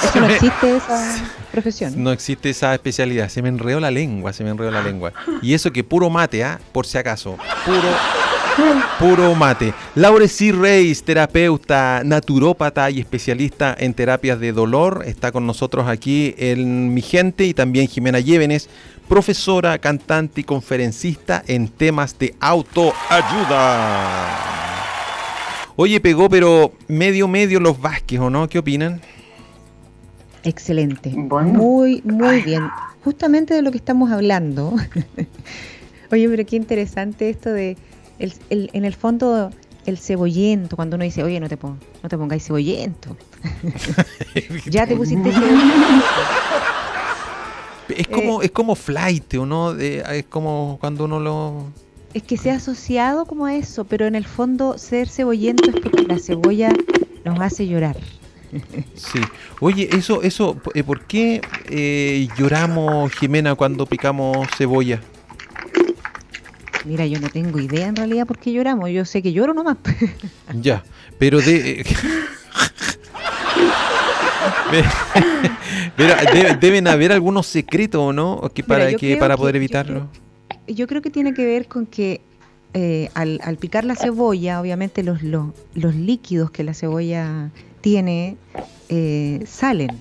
Eso 0.03 0.19
no 0.19 0.27
existe 0.27 0.75
esa 0.77 1.15
profesión. 1.51 1.93
No 2.03 2.11
existe 2.11 2.49
esa 2.49 2.73
especialidad. 2.73 3.29
Se 3.29 3.41
me 3.41 3.49
enredó 3.49 3.79
la 3.79 3.89
lengua, 3.89 4.31
se 4.33 4.43
me 4.43 4.51
enredó 4.51 4.69
la 4.71 4.81
lengua. 4.83 5.11
Y 5.41 5.53
eso 5.53 5.71
que 5.71 5.83
puro 5.83 6.09
mate, 6.09 6.43
¿ah? 6.43 6.59
Por 6.71 6.85
si 6.85 6.97
acaso. 6.97 7.37
Puro, 7.65 7.81
puro 8.99 9.35
mate. 9.35 9.73
Laureci 9.95 10.51
Reis, 10.51 11.03
terapeuta, 11.03 12.01
naturópata 12.05 12.89
y 12.91 12.99
especialista 12.99 13.75
en 13.79 13.93
terapias 13.93 14.39
de 14.39 14.51
dolor, 14.51 15.03
está 15.07 15.31
con 15.31 15.47
nosotros 15.47 15.87
aquí 15.87 16.35
en 16.37 16.93
Mi 16.93 17.01
Gente 17.01 17.45
y 17.45 17.53
también 17.53 17.87
Jimena 17.87 18.19
Llévenes, 18.19 18.69
profesora, 19.07 19.77
cantante 19.79 20.41
y 20.41 20.43
conferencista 20.43 21.43
en 21.47 21.67
temas 21.69 22.17
de 22.19 22.35
autoayuda. 22.39 24.27
Oye, 25.75 25.99
pegó, 25.99 26.29
pero 26.29 26.73
medio 26.87 27.27
medio 27.27 27.59
los 27.59 27.79
Vázquez, 27.79 28.19
¿o 28.19 28.29
no? 28.29 28.47
¿Qué 28.49 28.59
opinan? 28.59 28.99
Excelente. 30.43 31.13
Bueno. 31.15 31.49
Muy, 31.53 32.01
muy 32.03 32.41
bien. 32.41 32.67
Justamente 33.03 33.53
de 33.53 33.61
lo 33.61 33.71
que 33.71 33.77
estamos 33.77 34.11
hablando. 34.11 34.73
Oye, 36.11 36.27
pero 36.29 36.45
qué 36.45 36.55
interesante 36.55 37.29
esto 37.29 37.51
de, 37.51 37.77
el, 38.17 38.33
el- 38.49 38.69
en 38.73 38.85
el 38.85 38.95
fondo, 38.95 39.51
el 39.85 39.97
cebollento, 39.97 40.75
cuando 40.75 40.95
uno 40.95 41.03
dice, 41.03 41.21
oye, 41.23 41.39
no 41.39 41.47
te, 41.49 41.57
pon- 41.57 41.79
no 42.01 42.07
te 42.09 42.17
pongáis 42.17 42.45
cebollento. 42.45 43.15
ya 44.69 44.87
te 44.87 44.95
pusiste 44.95 45.31
cebollento. 45.33 45.75
Es 47.89 48.07
como, 48.07 48.41
es 48.41 48.51
como 48.51 48.75
flight, 48.75 49.33
¿o 49.35 49.45
no? 49.45 49.73
De- 49.73 50.03
es 50.17 50.25
como 50.25 50.77
cuando 50.79 51.05
uno 51.05 51.19
lo... 51.19 51.65
Es 52.13 52.23
que 52.23 52.37
se 52.37 52.51
ha 52.51 52.55
asociado 52.55 53.25
como 53.25 53.45
a 53.45 53.55
eso, 53.55 53.85
pero 53.85 54.07
en 54.07 54.15
el 54.15 54.25
fondo 54.25 54.77
ser 54.77 55.07
cebollento 55.07 55.69
es 55.69 55.75
porque 55.81 56.03
la 56.03 56.17
cebolla 56.19 56.69
nos 57.25 57.39
hace 57.39 57.67
llorar. 57.67 57.97
Sí. 58.95 59.19
Oye, 59.59 59.89
eso, 59.91 60.21
eso, 60.23 60.57
eh, 60.73 60.83
¿por 60.83 61.01
qué 61.05 61.41
eh, 61.69 62.27
lloramos, 62.37 63.11
Jimena, 63.13 63.55
cuando 63.55 63.85
picamos 63.85 64.47
cebolla? 64.57 65.01
Mira, 66.85 67.05
yo 67.05 67.19
no 67.19 67.29
tengo 67.29 67.59
idea 67.59 67.87
en 67.87 67.95
realidad 67.97 68.25
por 68.25 68.37
qué 68.39 68.53
lloramos. 68.53 68.89
Yo 68.89 69.03
sé 69.03 69.21
que 69.21 69.33
lloro 69.33 69.53
nomás. 69.53 69.77
Ya, 70.61 70.83
pero 71.19 71.39
de... 71.39 71.85
Pero 75.95 76.13
deben 76.59 76.87
haber 76.87 77.11
algunos 77.11 77.47
secretos, 77.47 78.01
¿o 78.01 78.13
no? 78.13 78.41
Que 78.53 78.63
para, 78.63 78.93
que, 78.93 79.17
para 79.17 79.35
que- 79.35 79.37
poder 79.39 79.55
yo 79.55 79.57
evitarlo. 79.57 80.07
Yo 80.67 80.85
creo 80.87 81.01
que 81.01 81.09
tiene 81.09 81.33
que 81.33 81.45
ver 81.45 81.67
con 81.67 81.85
que 81.85 82.21
eh, 82.73 83.09
al, 83.13 83.39
al 83.43 83.57
picar 83.57 83.85
la 83.85 83.95
cebolla, 83.95 84.59
obviamente 84.59 85.01
los, 85.03 85.23
los, 85.23 85.47
los 85.73 85.95
líquidos 85.95 86.51
que 86.51 86.63
la 86.63 86.73
cebolla 86.73 87.51
tiene 87.81 88.35
eh, 88.89 89.43
salen, 89.47 89.91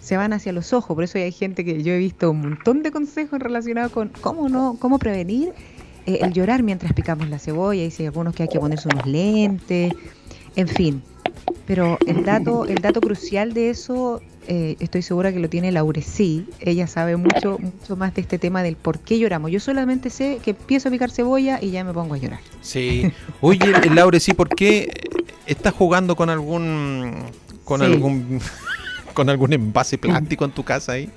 se 0.00 0.16
van 0.16 0.32
hacia 0.32 0.52
los 0.52 0.72
ojos. 0.72 0.94
Por 0.94 1.02
eso 1.04 1.18
hay 1.18 1.32
gente 1.32 1.64
que 1.64 1.82
yo 1.82 1.92
he 1.92 1.98
visto 1.98 2.30
un 2.30 2.40
montón 2.40 2.82
de 2.84 2.90
consejos 2.92 3.40
relacionados 3.40 3.90
con 3.92 4.08
cómo 4.20 4.48
no, 4.48 4.76
cómo 4.78 4.98
prevenir 4.98 5.52
eh, 6.06 6.18
el 6.22 6.32
llorar 6.32 6.62
mientras 6.62 6.92
picamos 6.92 7.28
la 7.28 7.38
cebolla. 7.40 7.82
Dice 7.82 8.06
algunos 8.06 8.34
que 8.34 8.44
hay 8.44 8.48
que 8.48 8.60
ponerse 8.60 8.88
unos 8.92 9.06
lentes, 9.06 9.92
en 10.56 10.68
fin. 10.68 11.02
Pero 11.66 11.98
el 12.06 12.24
dato, 12.24 12.64
el 12.64 12.76
dato 12.76 13.00
crucial 13.00 13.52
de 13.54 13.70
eso, 13.70 14.20
eh, 14.52 14.76
estoy 14.80 15.02
segura 15.02 15.32
que 15.32 15.38
lo 15.38 15.48
tiene 15.48 15.70
Laurecí. 15.70 16.44
Ella 16.58 16.86
sabe 16.88 17.16
mucho, 17.16 17.58
mucho 17.60 17.94
más 17.96 18.12
de 18.14 18.22
este 18.22 18.36
tema 18.38 18.62
del 18.64 18.74
por 18.76 18.98
qué 18.98 19.16
lloramos. 19.18 19.52
Yo 19.52 19.60
solamente 19.60 20.10
sé 20.10 20.40
que 20.44 20.50
empiezo 20.50 20.88
a 20.88 20.90
picar 20.90 21.10
cebolla 21.12 21.58
y 21.62 21.70
ya 21.70 21.84
me 21.84 21.92
pongo 21.92 22.14
a 22.14 22.18
llorar. 22.18 22.40
Sí. 22.60 23.10
Oye, 23.40 23.70
eh, 23.84 23.90
Laure, 23.94 24.18
sí, 24.18 24.34
¿por 24.34 24.48
qué 24.48 24.90
estás 25.46 25.72
jugando 25.72 26.16
con 26.16 26.30
algún... 26.30 27.14
con 27.64 27.78
Sí. 27.80 27.86
algún... 27.86 28.40
con 29.14 29.28
algún 29.30 29.52
envase 29.52 29.98
plástico 29.98 30.44
en 30.44 30.50
tu 30.50 30.64
casa 30.64 30.92
ahí? 30.92 31.08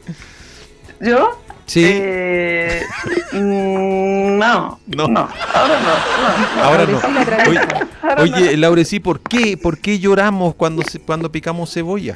¿Yo? 1.02 1.40
Sí. 1.66 1.82
Eh, 1.86 2.82
mm, 3.34 4.38
no, 4.38 4.80
No. 4.88 5.08
no, 5.08 5.28
ahora 5.54 5.80
no. 5.82 6.56
no. 6.56 6.64
Ahora 6.64 6.86
no. 6.86 7.00
Laurecí 7.02 7.50
Oye, 7.50 7.60
Ahora 8.04 8.22
Oye, 8.22 8.58
Laure, 8.58 8.86
sí, 8.86 9.00
¿por 9.00 9.22
qué? 9.22 9.58
¿Por 9.58 9.80
qué 9.80 9.98
lloramos 10.00 10.54
cuando, 10.56 10.84
se- 10.84 11.00
cuando 11.00 11.32
picamos 11.32 11.74
cebolla? 11.74 12.16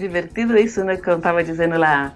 Divertido 0.00 0.56
isso, 0.56 0.82
né? 0.82 0.96
Que 0.96 1.10
eu 1.10 1.18
estava 1.18 1.44
dizendo 1.44 1.78
lá, 1.78 2.14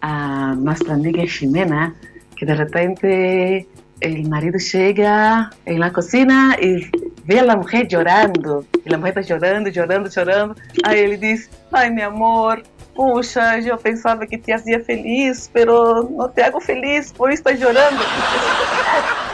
a 0.00 0.54
nossa 0.56 0.92
amiga 0.92 1.26
Ximena, 1.26 1.94
que 2.34 2.46
de 2.46 2.54
repente 2.54 3.66
o 4.02 4.28
marido 4.28 4.58
chega 4.58 5.50
na 5.66 5.90
cozinha 5.90 6.56
e 6.58 6.90
vê 7.24 7.40
a 7.40 7.56
mulher 7.56 7.86
chorando. 7.90 8.66
E 8.86 8.94
a 8.94 8.98
mulher 8.98 9.10
está 9.10 9.22
chorando, 9.22 9.72
chorando, 9.72 10.12
chorando. 10.12 10.56
Aí 10.82 10.98
ele 10.98 11.18
diz: 11.18 11.50
Ai, 11.70 11.90
meu 11.90 12.08
amor, 12.08 12.62
puxa, 12.94 13.58
eu 13.58 13.76
pensava 13.76 14.26
que 14.26 14.38
te 14.38 14.52
fazia 14.52 14.82
feliz, 14.82 15.50
pero 15.52 16.08
não 16.10 16.28
te 16.28 16.40
hago 16.40 16.60
feliz, 16.60 17.12
por 17.12 17.30
isso 17.30 17.42
estou 17.46 17.68
chorando. 17.68 18.00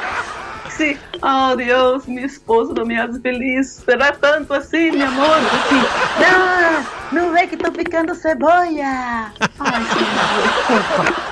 Sim, 0.77 0.97
oh 1.23 1.57
Deus, 1.57 2.07
meu 2.07 2.25
esposo 2.27 2.75
não 2.75 2.85
me 2.85 2.99
hace 2.99 3.19
feliz. 3.21 3.83
Será 3.85 4.13
tanto 4.13 4.53
assim, 4.53 4.91
meu 4.93 5.07
amor? 5.09 5.37
Assim, 5.37 5.83
não, 7.13 7.23
não 7.25 7.33
vê 7.33 7.47
que 7.47 7.55
estou 7.55 7.73
picando 7.73 8.15
cebolla. 8.15 9.33
Ai, 9.59 9.83
desculpa. 9.85 11.27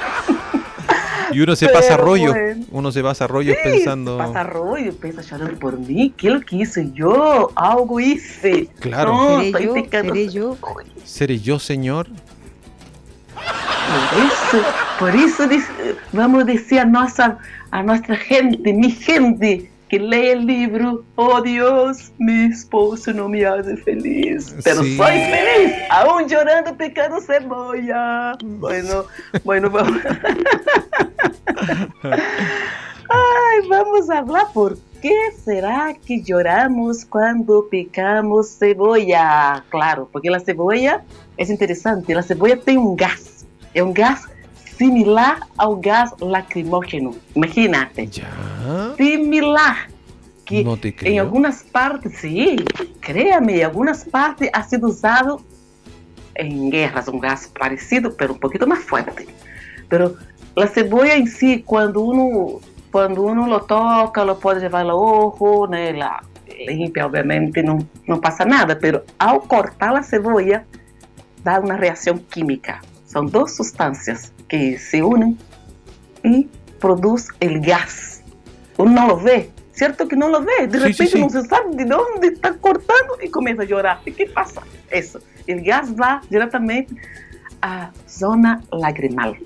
Y 1.33 1.41
uno 1.41 1.57
se 1.57 1.67
Pero 1.67 1.79
pasa 1.81 1.97
rollo, 1.97 2.33
bueno. 2.33 2.65
uno 2.71 2.93
se 2.93 3.03
pasa 3.03 3.27
rollos 3.27 3.57
Sí, 3.57 3.63
pensando... 3.65 4.19
Pasa 4.19 4.45
rollo, 4.45 4.95
pensa 4.95 5.23
chorando 5.23 5.59
por 5.59 5.77
mí. 5.79 6.13
¿Qué 6.17 6.29
es 6.29 6.35
lo 6.35 6.41
que 6.41 6.57
hice 6.57 6.91
yo? 6.93 7.51
Algo 7.57 7.99
hice. 7.99 8.69
Claro. 8.79 9.13
No, 9.13 9.41
¿Seré 9.41 10.29
yo? 10.29 10.57
¿Seré 11.05 11.41
yo, 11.41 11.59
señor? 11.59 12.07
Por 14.15 14.25
isso, 14.25 14.65
por 14.99 15.15
isso 15.53 15.97
vamos 16.13 16.47
dizer 16.47 16.79
a 16.81 16.85
nossa, 16.85 17.37
a 17.73 17.83
nossa 17.83 18.15
gente, 18.15 18.73
mi 18.73 18.91
gente, 18.91 19.69
que 19.89 19.99
leia 19.99 20.37
o 20.39 20.41
livro 20.41 21.05
Oh 21.17 21.41
Deus, 21.41 22.13
meu 22.19 22.49
esposo 22.49 23.13
não 23.13 23.29
me 23.29 23.45
hace 23.45 23.77
feliz, 23.79 24.55
pero 24.63 24.83
Sí. 24.85 24.97
soy 24.97 25.13
feliz, 25.19 25.75
aún 25.91 26.27
llorando 26.29 26.75
picando 26.75 27.21
cebolla. 27.21 28.37
Bueno, 28.45 29.05
bueno, 29.45 29.69
vamos. 29.71 30.01
Ai, 33.11 33.69
vamos 33.69 34.07
falar 34.07 34.53
por 34.53 34.79
que 35.03 35.33
será 35.33 35.93
que 35.93 36.23
choramos 36.23 37.05
quando 37.05 37.67
picamos 37.71 38.57
cebolla? 38.59 39.63
Claro, 39.71 40.09
porque 40.11 40.31
a 40.31 40.41
cebolla 40.41 41.05
é 41.37 41.45
interessante, 41.45 42.15
a 42.15 42.23
cebolla 42.23 42.57
tem 42.57 42.79
um 42.79 42.97
gás, 42.97 43.34
é 43.75 43.83
um 43.83 43.93
gás 43.93 44.27
similar 44.77 45.41
ao 45.57 45.77
gás 45.77 46.13
lacrimógeno. 46.21 47.17
Imagínate, 47.35 48.09
Ya. 48.19 48.95
similar. 48.97 49.89
Que 50.45 50.63
No 50.63 50.77
te 50.77 50.93
creo. 50.93 51.23
algumas 51.23 51.63
partes, 51.63 52.19
sim, 52.21 52.57
créame, 53.01 53.61
em 53.61 53.65
algumas 53.65 54.05
partes 54.05 54.51
ha 54.53 54.63
sido 54.63 54.87
usado 54.89 55.41
em 56.37 56.69
guerras, 56.69 57.09
um 57.09 57.19
gás 57.19 57.47
parecido, 57.47 58.11
pero 58.13 58.35
um 58.35 58.39
pouquinho 58.39 58.69
mais 58.69 58.85
forte. 58.85 59.27
Pero 59.89 60.17
a 60.57 60.67
cebolla 60.67 61.17
em 61.17 61.27
si, 61.27 61.63
quando 61.65 62.03
uno 62.05 62.61
quando 62.93 63.25
uno 63.25 63.49
lo 63.49 63.61
toca, 63.61 64.23
lo 64.23 64.37
pode 64.37 64.61
levar 64.61 64.89
ao 64.89 65.01
ojo, 65.01 65.67
né? 65.67 65.93
La 65.93 66.23
limpia, 66.69 67.07
obviamente, 67.07 67.61
não, 67.63 67.79
não 68.07 68.21
passa 68.21 68.45
nada, 68.45 68.77
pero 68.77 69.03
ao 69.19 69.41
cortar 69.41 69.97
a 69.97 70.03
cebolla, 70.03 70.65
dá 71.43 71.59
uma 71.59 71.75
reação 71.75 72.19
química. 72.19 72.81
São 73.15 73.27
duas 73.27 73.53
substâncias 73.53 74.33
que 74.49 74.77
se 74.77 75.01
unem 75.01 75.39
e 76.25 76.49
produz 76.81 77.29
o 77.29 77.61
gás. 77.61 78.25
Uno 78.77 78.91
não 78.91 79.07
lo 79.07 79.17
vê, 79.19 79.51
certo 79.73 80.05
que 80.09 80.17
não 80.17 80.33
lo 80.33 80.43
vê. 80.43 80.67
De 80.67 80.79
repente 80.79 81.17
não 81.21 81.29
se 81.29 81.45
sabe 81.45 81.77
de 81.77 81.95
onde 81.95 82.27
está 82.27 82.53
cortando 82.55 83.17
e 83.23 83.29
começa 83.29 83.63
a 83.63 83.69
chorar. 83.69 84.03
E 84.05 84.11
que 84.11 84.27
passa? 84.27 84.65
Isso. 84.91 85.21
O 85.49 85.63
gás 85.63 85.93
vai 85.93 86.23
diretamente 86.29 86.93
à 87.63 87.91
zona 88.11 88.61
lagrimal. 88.73 89.37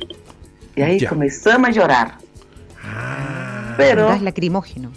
E 0.74 0.82
aí 0.82 0.98
Já. 0.98 1.10
começamos 1.10 1.68
a 1.68 1.72
chorar. 1.74 2.18
Ah, 2.82 3.74
Pero 3.76 4.08
Gas 4.08 4.22
lacrimógeno. 4.22 4.90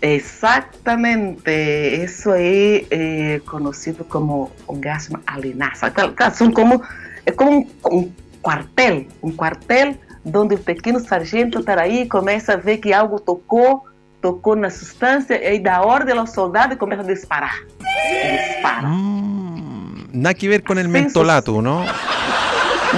Exactamente, 0.00 2.04
eso 2.04 2.34
es 2.34 2.86
eh, 2.90 3.42
conocido 3.44 4.08
como 4.08 4.50
orgasmo 4.66 5.20
alienaza. 5.26 5.92
Claro, 5.92 6.14
claro, 6.14 6.34
son 6.34 6.52
como, 6.52 6.80
es 7.28 7.34
como 7.36 7.50
un, 7.50 7.68
un 7.84 8.14
cuartel, 8.40 9.08
un 9.20 9.32
cuartel 9.32 9.98
donde 10.24 10.56
el 10.56 10.60
pequeño 10.60 10.98
sargento 11.00 11.60
está 11.60 11.80
ahí 11.80 12.00
y 12.00 12.08
comienza 12.08 12.52
a 12.54 12.56
ver 12.56 12.80
que 12.80 12.94
algo 12.94 13.18
tocó, 13.18 13.84
tocó 14.20 14.56
na 14.56 14.70
sustancia 14.70 15.40
y 15.42 15.46
ahí 15.46 15.58
da 15.60 15.82
orden 15.82 16.12
a 16.18 16.20
los 16.22 16.32
soldados 16.32 16.74
y 16.74 16.76
comienza 16.78 17.04
a 17.04 17.08
disparar. 17.08 17.50
Y 17.80 18.28
dispara. 18.56 18.88
mm, 18.88 20.08
nada 20.12 20.34
que 20.34 20.48
ver 20.48 20.62
con 20.62 20.78
el 20.78 20.86
Sí, 20.86 20.92
mentolato, 20.92 21.62
¿no? 21.62 21.84
No, 21.84 21.88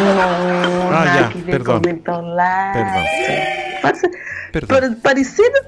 Ah, 0.02 0.88
nada 0.90 1.20
ya, 1.20 1.28
que 1.30 1.38
ver 1.42 1.50
perdón. 1.58 1.82
con 1.82 1.90
mentolato. 1.90 2.78
Perdón. 2.78 3.04
Parece- 3.82 4.10
Perdón. 4.52 4.68
Pare- 4.80 4.96
Parecido? 5.02 5.58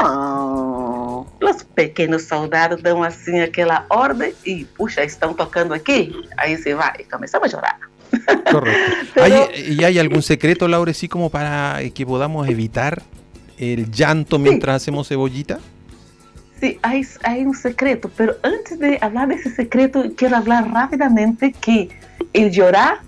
Não. 0.00 1.26
Os 1.40 1.62
pequenos 1.74 2.22
soldados 2.24 2.82
dão 2.82 3.02
assim 3.02 3.40
aquela 3.40 3.84
ordem 3.88 4.32
e, 4.44 4.64
puxa, 4.64 5.04
estão 5.04 5.32
tocando 5.34 5.72
aqui. 5.74 6.12
Aí 6.36 6.56
você 6.56 6.74
vai 6.74 6.92
e 7.00 7.04
começamos 7.04 7.46
a 7.48 7.50
chorar. 7.50 7.78
Correcto. 8.50 8.96
Pero- 9.14 9.24
¿Hay, 9.24 9.74
¿Y 9.78 9.84
hay 9.84 9.98
algún 9.98 10.22
secreto, 10.22 10.68
Laure, 10.68 10.94
sí, 10.94 11.08
como 11.08 11.30
para 11.30 11.78
que 11.94 12.04
podamos 12.06 12.48
evitar 12.48 13.02
el 13.58 13.90
llanto 13.90 14.38
mientras 14.38 14.76
hacemos 14.76 15.08
cebollita? 15.08 15.58
Sim, 16.60 16.78
aí, 16.82 17.02
aí 17.24 17.44
um 17.46 17.54
secreto. 17.54 18.08
Pero 18.16 18.36
antes 18.42 18.78
de 18.78 18.98
falar 18.98 19.26
desse 19.26 19.50
secreto, 19.54 20.14
quero 20.16 20.40
falar 20.42 20.62
rapidamente 20.68 21.52
que 21.60 21.88
el 22.32 22.50
chorar 22.52 23.00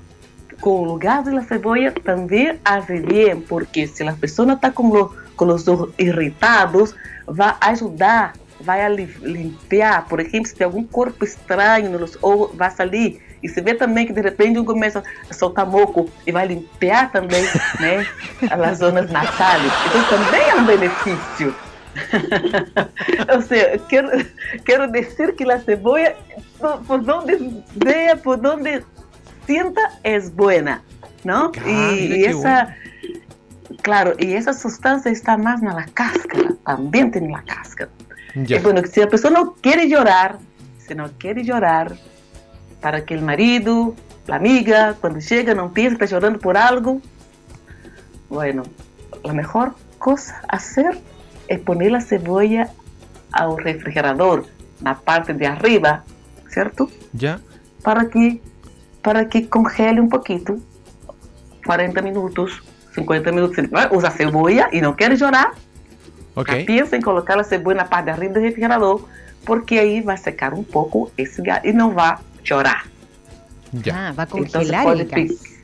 com 0.61 0.82
o 0.82 0.84
lugar 0.84 1.23
da 1.23 1.42
cebolla 1.42 1.92
também 2.04 2.58
hace 2.64 3.00
bem, 3.00 3.40
porque 3.42 3.87
se 3.87 4.02
a 4.02 4.12
pessoa 4.12 4.54
está 4.54 4.70
com, 4.70 4.88
lo- 4.88 5.14
com 5.37 5.46
os 5.46 5.68
olhos 5.68 5.90
irritados, 5.99 6.94
vai 7.26 7.54
ajudar, 7.61 8.32
vai 8.64 8.85
a 8.85 8.88
li- 8.88 9.16
limpar. 9.23 10.06
Por 10.09 10.21
exemplo, 10.21 10.47
se 10.47 10.54
tem 10.54 10.64
algum 10.64 10.85
corpo 10.85 11.25
estranho 11.25 11.99
nos 11.99 12.18
olhos, 12.23 12.54
vai 12.56 12.71
sair. 12.71 13.21
E 13.42 13.49
se 13.49 13.61
vê 13.61 13.75
também 13.75 14.06
que 14.06 14.12
de 14.12 14.23
repente 14.23 14.59
um 14.59 14.64
começa 14.64 15.02
a 15.28 15.35
soltar 15.35 15.66
moco 15.66 16.09
e 16.26 16.33
vai 16.33 16.47
limpar 16.47 17.12
também 17.12 17.44
né, 17.78 18.06
as 18.50 18.78
zonas 18.78 19.11
nasais. 19.11 19.73
Então 19.87 20.18
também 20.18 20.49
é 20.49 20.54
um 20.54 20.64
benefício. 20.64 21.54
Ou 23.33 23.42
seja, 23.42 23.78
quero, 23.88 24.09
quero 24.64 24.90
dizer 24.90 25.35
que 25.37 25.50
a 25.50 25.61
cebolla, 25.61 26.14
por, 26.59 26.78
por 26.85 27.00
donde 27.02 27.62
vea, 27.76 28.16
por 28.16 28.38
donde 28.38 28.83
sienta, 29.47 29.80
es 30.02 30.35
buena, 30.35 30.83
¿no? 31.23 31.52
Ah, 31.64 31.92
y, 31.92 32.09
mira 32.09 32.16
y 32.16 32.23
qué 32.23 32.30
esa, 32.30 32.76
claro, 33.83 34.14
y 34.18 34.33
esa 34.33 34.52
sustancia 34.52 35.11
está 35.12 35.37
más 35.37 35.62
en 35.62 35.68
la 35.68 35.87
cáscara, 35.94 36.50
también 36.64 37.11
tiene 37.11 37.30
la 37.30 37.42
cáscara. 37.42 37.90
Ya. 38.35 38.57
Es 38.57 38.62
bueno 38.62 38.83
si 38.91 39.00
la 39.00 39.09
persona 39.09 39.41
quiere 39.61 39.88
llorar, 39.88 40.38
si 40.79 40.95
no 40.95 41.11
quiere 41.19 41.45
llorar, 41.45 41.97
para 42.81 43.05
que 43.05 43.14
el 43.14 43.23
marido, 43.23 43.95
la 44.26 44.37
amiga, 44.37 44.97
cuando 45.00 45.21
llega, 45.21 45.55
no 45.55 45.73
piense 45.73 45.97
que 45.97 46.05
está 46.05 46.17
llorando 46.17 46.38
por 46.38 46.57
algo, 46.57 47.00
bueno, 48.29 48.64
la 49.23 49.33
mejor 49.33 49.75
cosa 49.99 50.43
a 50.49 50.57
hacer 50.57 50.99
es 51.49 51.61
poner 51.61 51.93
la 51.93 52.00
cebolla 52.00 52.71
al 53.33 53.57
refrigerador, 53.59 54.47
la 54.83 54.97
parte 54.97 55.35
de 55.35 55.47
arriba, 55.47 56.05
¿cierto? 56.49 56.91
¿Ya? 57.12 57.41
Para 57.83 58.09
que, 58.09 58.41
para 59.02 59.28
que 59.28 59.49
congele 59.49 60.00
un 60.00 60.08
poquito, 60.08 60.56
40 61.65 62.02
minutos, 62.02 62.63
50 62.95 63.32
minutos. 63.32 63.56
Usar 63.91 64.13
cebolla 64.13 64.69
y 64.73 64.80
no 64.80 64.97
quiere 64.97 65.17
llorar, 65.17 65.49
Ok. 66.36 66.60
já 66.60 66.66
pensa 66.66 66.97
em 66.97 67.00
colocar 67.00 67.38
a 67.38 67.44
cebolla 67.44 67.76
na 67.76 67.84
parte 67.84 68.06
de 68.06 68.10
arriba 68.12 68.34
do 68.34 68.40
refrigerador, 68.40 69.06
porque 69.44 69.78
aí 69.78 70.00
vai 70.00 70.16
secar 70.16 70.52
um 70.54 70.62
pouco 70.64 71.10
esse 71.16 71.40
gás 71.42 71.62
e 71.64 71.73
não 71.73 71.90
vai 71.92 72.16
chorar. 72.42 72.86
Ya. 73.84 74.08
Ah, 74.08 74.12
va 74.12 74.23
a 74.23 74.26
Então 74.26 74.38
congelar 74.44 74.84
pode 74.84 75.00
el 75.02 75.08
gas. 75.08 75.14
pi- 75.14 75.54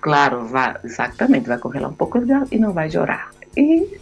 Claro, 0.00 0.46
vai, 0.46 0.76
exatamente, 0.84 1.48
vai 1.48 1.58
congelar 1.58 1.90
um 1.90 1.94
pouco 1.94 2.18
o 2.18 2.26
gás 2.26 2.48
e 2.52 2.58
não 2.58 2.72
vai 2.72 2.88
chorar. 2.90 3.30
E 3.56 3.98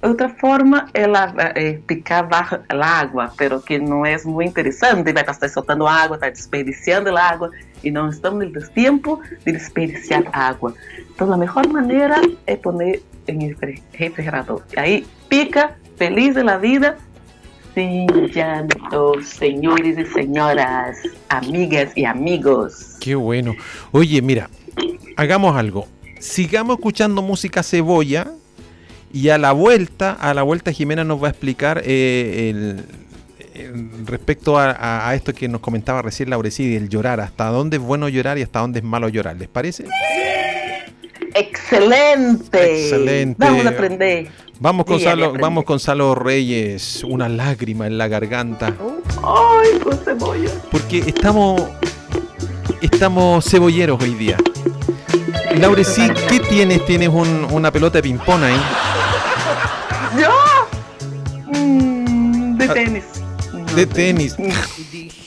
outra 0.00 0.28
forma 0.28 0.88
é, 0.94 1.06
la- 1.06 1.34
é 1.56 1.78
picar 1.86 2.28
a 2.32 3.00
água, 3.00 3.32
pero 3.36 3.60
que 3.60 3.78
não 3.78 4.06
é 4.06 4.16
muito 4.24 4.50
interessante, 4.50 5.12
vai 5.12 5.22
estar 5.24 5.48
soltando 5.48 5.86
água, 5.86 6.14
está 6.16 6.30
desperdiciando 6.30 7.14
a 7.16 7.20
água 7.22 7.50
e 7.82 7.90
não 7.90 8.08
estamos 8.08 8.52
no 8.52 8.68
tempo 8.68 9.20
de 9.44 9.52
desperdiciar 9.52 10.22
água. 10.32 10.74
Então 11.14 11.32
a 11.32 11.36
melhor 11.36 11.66
maneira 11.68 12.20
é 12.46 12.54
poner 12.56 13.02
em 13.26 13.48
refri- 13.48 13.82
refrigerador. 13.92 14.62
Aí 14.76 15.04
pica, 15.28 15.76
feliz 15.96 16.34
da 16.34 16.56
vida, 16.58 16.98
sem 17.74 18.06
llanto, 18.34 19.22
senhores 19.22 19.96
e 19.98 20.04
senhoras, 20.06 20.98
amigas 21.28 21.90
e 21.96 22.04
amigos. 22.04 22.96
Qué 23.00 23.14
bueno. 23.14 23.54
Oye, 23.92 24.20
mira, 24.22 24.50
hagamos 25.16 25.56
algo. 25.56 25.86
Sigamos 26.20 26.76
escuchando 26.76 27.22
música 27.22 27.62
cebolla 27.62 28.28
y 29.12 29.28
a 29.30 29.38
la 29.38 29.52
vuelta, 29.52 30.12
a 30.12 30.34
la 30.34 30.42
vuelta 30.42 30.72
Jimena 30.72 31.04
nos 31.04 31.22
va 31.22 31.28
a 31.28 31.30
explicar 31.30 31.82
eh, 31.84 32.50
el, 32.50 32.84
el- 33.54 34.06
respecto 34.06 34.58
a, 34.58 34.70
a- 34.70 35.08
a 35.08 35.14
esto 35.14 35.32
que 35.34 35.48
nos 35.48 35.60
comentaba 35.60 36.00
recién 36.02 36.30
Laurecidi, 36.30 36.76
el 36.76 36.88
llorar, 36.88 37.20
hasta 37.20 37.46
dónde 37.48 37.76
es 37.78 37.82
bueno 37.82 38.08
llorar 38.08 38.38
y 38.38 38.42
hasta 38.42 38.60
dónde 38.60 38.78
es 38.80 38.84
malo 38.84 39.08
llorar. 39.08 39.36
¿Les 39.36 39.48
parece? 39.48 39.84
Excelente. 41.42 42.82
Excelente. 42.84 43.36
Vamos 43.44 43.66
a 43.66 43.68
aprender. 43.70 44.28
Vamos 44.60 44.86
aprendí. 45.28 45.42
vamos 45.42 45.64
Reyes, 46.18 47.02
una 47.04 47.28
lágrima 47.28 47.86
en 47.86 47.98
la 47.98 48.06
garganta. 48.08 48.72
Ay, 49.22 49.78
con 49.82 49.98
cebolla. 49.98 50.50
Porque 50.70 50.98
estamos 50.98 51.62
estamos 52.80 53.44
cebolleros 53.44 54.00
hoy 54.02 54.14
día. 54.14 54.36
Laure, 55.58 55.84
sí, 55.84 56.08
¿qué 56.28 56.40
tienes? 56.40 56.84
Tienes 56.86 57.08
un- 57.08 57.46
una 57.50 57.70
pelota 57.70 57.98
de 57.98 58.02
ping-pong 58.02 58.42
ahí. 58.44 58.60
¿Yo? 60.20 60.30
Mm, 61.58 62.56
de 62.56 62.64
Ah, 62.64 62.74
tenis. 62.74 63.04
De 63.74 63.86
tenis. 63.86 64.38
Mm. 64.38 64.48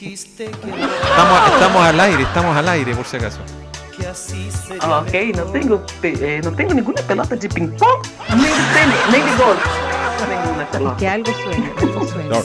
Estamos, 0.01 1.51
estamos 1.53 1.81
al 1.85 1.99
aire, 1.99 2.23
estamos 2.23 2.55
al 2.55 2.69
aire, 2.69 2.95
por 2.95 3.05
si 3.05 3.17
acaso. 3.17 3.39
Ah, 4.79 4.99
Ok, 4.99 5.33
não 5.35 5.47
tenho, 5.51 5.83
eh, 6.03 6.41
não 6.43 6.53
tenho 6.53 6.73
nenhuma 6.73 6.93
pelota 6.93 7.35
de 7.35 7.47
ping-pong, 7.49 8.01
nem 8.29 8.39
de 8.39 8.73
tênis, 8.73 9.11
nem 9.11 9.23
de 9.23 9.31
golfe. 9.35 9.69
Nenhuma 10.29 10.65
pelota. 10.65 10.95
Que 10.95 11.05
algo 11.07 11.33
suena, 11.33 11.67
algo 11.81 12.05
suena. 12.07 12.37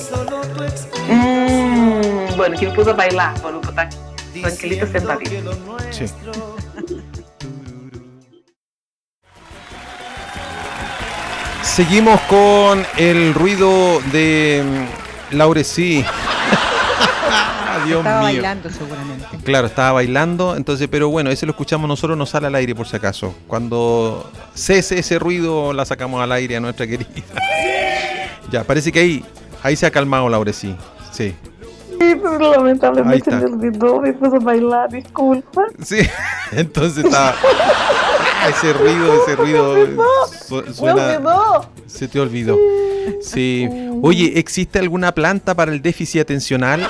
Hum, 1.09 2.37
bueno, 2.37 2.57
que 2.59 2.67
me 2.67 2.75
pus 2.75 2.89
a 2.89 2.93
bailar, 2.93 3.35
para 3.41 3.55
eu 3.55 3.61
estar 3.61 3.89
tranquilita 4.43 4.87
sentadinha. 4.87 5.43
Sí. 5.93 6.07
Seguimos 11.63 12.21
con 12.23 12.85
el 12.97 13.33
ruido 13.35 14.01
de 14.13 14.63
mm, 15.33 15.37
Laure, 15.37 15.65
sí. 15.65 16.05
Dios 17.87 17.99
Estaba 17.99 18.21
mío. 18.21 18.27
bailando 18.43 18.71
seguramente. 18.71 19.27
Claro, 19.45 19.67
estaba 19.67 19.93
bailando, 19.93 20.57
entonces, 20.57 20.89
pero 20.91 21.09
bueno, 21.09 21.31
ese 21.31 21.47
lo 21.47 21.51
escuchamos 21.53 21.89
nosotros, 21.89 22.17
no 22.19 22.27
sale 22.27 22.47
al 22.47 22.55
aire 22.55 22.75
por 22.75 22.87
si 22.89 22.97
acaso. 22.97 23.35
Cuando 23.47 24.31
cese 24.55 24.99
ese 24.99 25.19
ruido, 25.19 25.73
la 25.73 25.85
sacamos 25.85 26.23
al 26.23 26.33
aire 26.33 26.57
a 26.57 26.61
nuestra 26.61 26.87
querida. 26.87 27.09
ya, 28.51 28.65
parece 28.65 28.91
que 28.93 29.01
ahí, 29.01 29.25
ahí 29.63 29.77
se 29.77 29.87
ha 29.87 29.91
calmado 29.91 30.29
Laure, 30.29 30.53
sí. 30.53 30.75
Sí. 31.13 31.35
Lamentavelmente 32.41 33.31
Aí 33.35 33.41
tá. 33.41 33.47
me 33.47 33.53
olvidou, 33.55 34.01
me 34.01 34.13
pus 34.15 34.33
a 34.33 34.39
bailar, 34.39 34.89
desculpa. 34.91 35.63
Sí, 35.85 35.99
entonces 36.53 37.05
estaba. 37.05 37.35
Ah, 38.43 38.49
ese 38.49 38.73
ruido, 38.73 39.15
ese 39.23 39.37
ruido. 39.37 39.75
su- 40.49 40.63
Me 40.67 40.73
suena. 40.73 41.21
Se 41.87 42.09
te 42.09 42.19
olvidó. 42.19 42.57
Sí. 43.21 43.69
Oye, 44.03 44.33
¿existe 44.39 44.79
alguna 44.79 45.13
planta 45.13 45.55
para 45.55 45.73
el 45.73 45.83
déficit 45.83 46.23
atencional? 46.23 46.89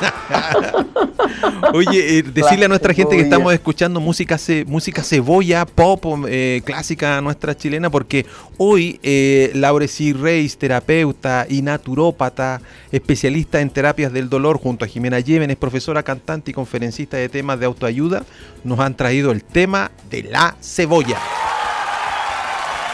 Oye, 1.72 2.18
eh, 2.18 2.22
decirle 2.22 2.66
a 2.66 2.68
nuestra 2.68 2.92
gente 2.94 3.16
que 3.16 3.22
estamos 3.22 3.52
escuchando 3.52 4.00
música, 4.00 4.38
ce- 4.38 4.64
música 4.66 5.02
cebolla, 5.02 5.66
pop, 5.66 6.04
eh, 6.28 6.62
clásica 6.64 7.20
nuestra 7.20 7.56
chilena, 7.56 7.90
porque 7.90 8.26
hoy 8.56 9.00
eh, 9.02 9.50
Laureci 9.54 10.12
Reis, 10.12 10.56
terapeuta 10.58 11.46
y 11.48 11.62
naturópata, 11.62 12.60
especialista 12.92 13.60
en 13.60 13.70
terapias 13.70 14.12
del 14.12 14.28
dolor, 14.28 14.58
junto 14.58 14.84
a 14.84 14.88
Jimena 14.88 15.20
Yeven, 15.20 15.50
es 15.50 15.56
profesora, 15.56 16.02
cantante 16.02 16.50
y 16.50 16.54
conferencista 16.54 17.16
de 17.16 17.28
temas 17.28 17.58
de 17.60 17.66
autoayuda, 17.66 18.24
nos 18.64 18.78
han 18.80 18.96
traído 18.96 19.32
el 19.32 19.42
tema 19.42 19.90
de 20.10 20.22
la 20.24 20.56
cebolla. 20.60 21.18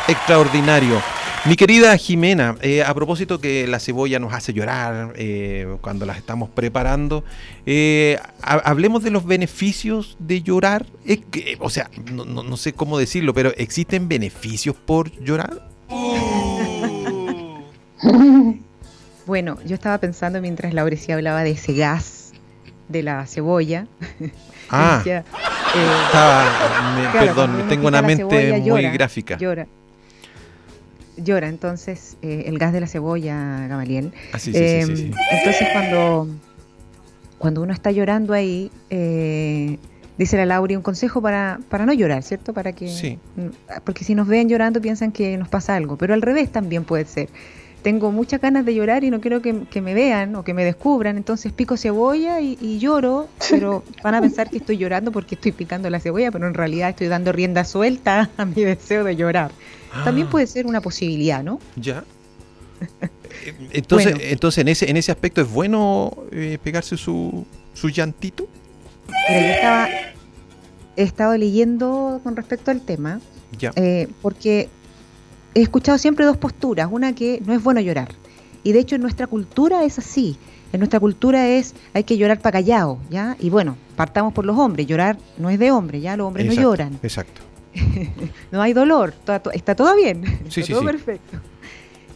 Extraordinario. 0.09 1.01
Mi 1.44 1.57
querida 1.57 1.96
Jimena, 1.96 2.55
eh, 2.61 2.85
a 2.85 2.94
propósito 2.94 3.40
que 3.40 3.66
la 3.66 3.81
cebolla 3.81 4.20
nos 4.20 4.33
hace 4.33 4.52
llorar 4.52 5.12
eh, 5.16 5.66
cuando 5.81 6.07
las 6.07 6.16
estamos 6.16 6.48
preparando, 6.50 7.24
eh, 7.66 8.16
ha- 8.42 8.62
hablemos 8.64 9.02
de 9.02 9.11
los 9.11 9.26
beneficios 9.26 10.16
de 10.20 10.42
llorar. 10.42 10.87
Es 11.05 11.18
que, 11.33 11.57
o 11.59 11.68
sea, 11.68 11.90
no, 12.12 12.24
no- 12.24 12.44
no 12.44 12.57
sé 12.57 12.74
cómo 12.74 12.96
decirlo, 12.96 13.35
pero 13.35 13.52
¿existen 13.57 14.09
beneficios 14.09 14.76
por 14.76 15.11
llorar? 15.20 15.68
Bueno, 19.24 19.57
yo 19.64 19.74
estaba 19.76 19.98
pensando 19.98 20.40
mientras 20.40 20.74
Laurecia 20.74 21.14
hablaba 21.14 21.44
de 21.44 21.52
ese 21.52 21.74
gas 21.74 22.33
de 22.88 23.05
la 23.05 23.24
cebolla. 23.28 23.87
Ah, 24.68 24.96
Decía, 24.98 25.18
eh, 25.20 26.05
estaba, 26.07 26.94
me- 26.96 27.11
Claro, 27.12 27.26
perdón, 27.26 27.68
tengo 27.68 27.87
una 27.87 28.02
mente 28.02 28.24
muy 28.59 28.68
llora, 28.68 28.90
gráfica. 28.90 29.38
Llora. 29.38 29.68
Llora, 31.16 31.48
entonces, 31.48 32.16
eh, 32.22 32.44
el 32.46 32.59
gas 32.59 32.72
de 32.72 32.81
la 32.81 32.87
cebolla, 32.87 33.66
Gamaliel. 33.68 34.12
Ah, 34.33 34.38
sí, 34.38 34.53
sí, 34.53 34.59
sí, 34.59 34.83
sí, 34.83 34.96
sí. 34.96 35.03
Em, 35.07 35.12
Entonces, 35.31 35.68
cuando, 35.72 36.29
cuando 37.38 37.62
uno 37.62 37.72
está 37.72 37.90
llorando 37.90 38.33
ahí, 38.33 38.70
eh, 38.90 39.79
dice 40.16 40.37
la 40.37 40.46
Lauri 40.46 40.77
un 40.77 40.83
consejo 40.83 41.20
para, 41.20 41.59
para 41.68 41.85
no 41.87 41.92
llorar, 41.92 42.22
¿cierto? 42.22 42.53
Para 42.55 42.72
que, 42.72 42.88
Sí. 42.88 43.18
mm, 43.37 43.48
Porque 43.85 44.05
si 44.05 44.14
nos 44.14 44.27
ven 44.29 44.48
llorando 44.48 44.81
piensan 44.81 45.12
que 45.12 45.37
nos 45.37 45.48
pasa 45.48 45.75
algo, 45.77 45.96
pero 45.96 46.14
al 46.14 46.22
revés 46.22 46.51
también 46.51 46.85
puede 46.85 47.05
ser. 47.05 47.29
Tengo 47.83 48.12
muchas 48.12 48.40
ganas 48.40 48.64
de 48.64 48.75
llorar 48.77 49.03
y 49.03 49.11
no 49.11 49.20
quiero 49.20 49.42
que, 49.42 49.64
que 49.68 49.81
me 49.81 49.92
vean 49.92 50.37
o 50.37 50.44
que 50.44 50.55
me 50.55 50.64
descubran, 50.64 51.16
entonces 51.16 51.53
pico 51.53 51.77
cebolla 51.77 52.40
y, 52.40 52.57
y 52.61 52.79
lloro, 52.79 53.27
pero 53.51 53.83
van 54.05 54.14
a 54.14 54.20
pensar 54.20 54.48
que 54.48 54.59
estoy 54.59 54.77
llorando 54.79 55.11
porque 55.11 55.35
estoy 55.35 55.51
picando 55.51 55.90
la 55.90 55.98
cebolla, 55.98 56.31
pero 56.31 56.46
en 56.46 56.55
realidad 56.55 56.90
estoy 56.90 57.09
dando 57.09 57.33
rienda 57.33 57.64
suelta 57.64 58.31
a 58.37 58.44
mi 58.44 58.62
deseo 58.62 59.03
de 59.03 59.16
llorar. 59.16 59.51
También 60.05 60.26
Ah, 60.26 60.31
puede 60.31 60.46
ser 60.46 60.66
una 60.66 60.81
posibilidad, 60.81 61.42
¿no? 61.42 61.59
Ya. 61.76 62.05
Eh, 63.44 63.55
Entonces, 63.72 64.12
Bueno. 64.12 64.28
entonces 64.31 64.59
en 64.61 64.68
ese 64.68 64.90
en 64.90 64.96
ese 64.96 65.11
aspecto 65.11 65.40
es 65.40 65.50
bueno 65.50 66.12
eh, 66.31 66.59
pegarse 66.62 66.96
su, 66.96 67.44
su 67.72 67.88
llantito. 67.88 68.46
Mira, 69.28 69.40
yo 69.40 69.52
estaba, 69.55 69.88
he 70.96 71.02
estado 71.02 71.37
leyendo 71.37 72.20
con 72.22 72.37
respecto 72.37 72.70
al 72.70 72.83
tema, 72.83 73.20
Ya. 73.59 73.72
eh, 73.76 74.07
porque 74.20 74.68
he 75.55 75.62
escuchado 75.62 75.96
siempre 75.98 76.24
dos 76.26 76.37
posturas. 76.37 76.88
Una 76.90 77.14
que 77.14 77.40
no 77.46 77.52
es 77.55 77.62
bueno 77.62 77.81
llorar. 77.81 78.11
Y 78.62 78.72
de 78.72 78.81
hecho 78.81 78.94
en 78.96 79.02
nuestra 79.02 79.26
cultura 79.26 79.83
es 79.85 79.98
así. 79.98 80.37
En 80.72 80.81
nuestra 80.81 81.00
cultura 81.00 81.48
es 81.48 81.74
hay 81.94 82.05
que 82.05 82.16
llorar 82.18 82.38
para 82.40 82.61
callado, 82.61 82.98
¿ya? 83.11 83.37
Y 83.40 83.50
bueno, 83.50 83.76
partamos 83.96 84.33
por 84.35 84.44
los 84.44 84.57
hombres. 84.59 84.87
Llorar 84.87 85.16
no 85.38 85.48
es 85.50 85.59
de 85.59 85.70
hombre, 85.72 86.00
¿ya? 86.00 86.16
Los 86.16 86.26
hombres 86.28 86.44
Exacto, 86.46 86.61
no 86.62 86.68
lloran. 86.68 86.98
Exacto. 87.02 87.40
No 88.53 88.61
hay 88.63 88.73
dolor, 88.73 89.11
está, 89.19 89.41
to- 89.41 89.51
está 89.53 89.75
todo 89.75 89.95
bien, 89.97 90.25
Sí, 90.49 90.61
está 90.61 90.63
sí, 90.63 90.73
todo 90.73 90.81
sí. 90.81 90.87
perfecto. 90.87 91.39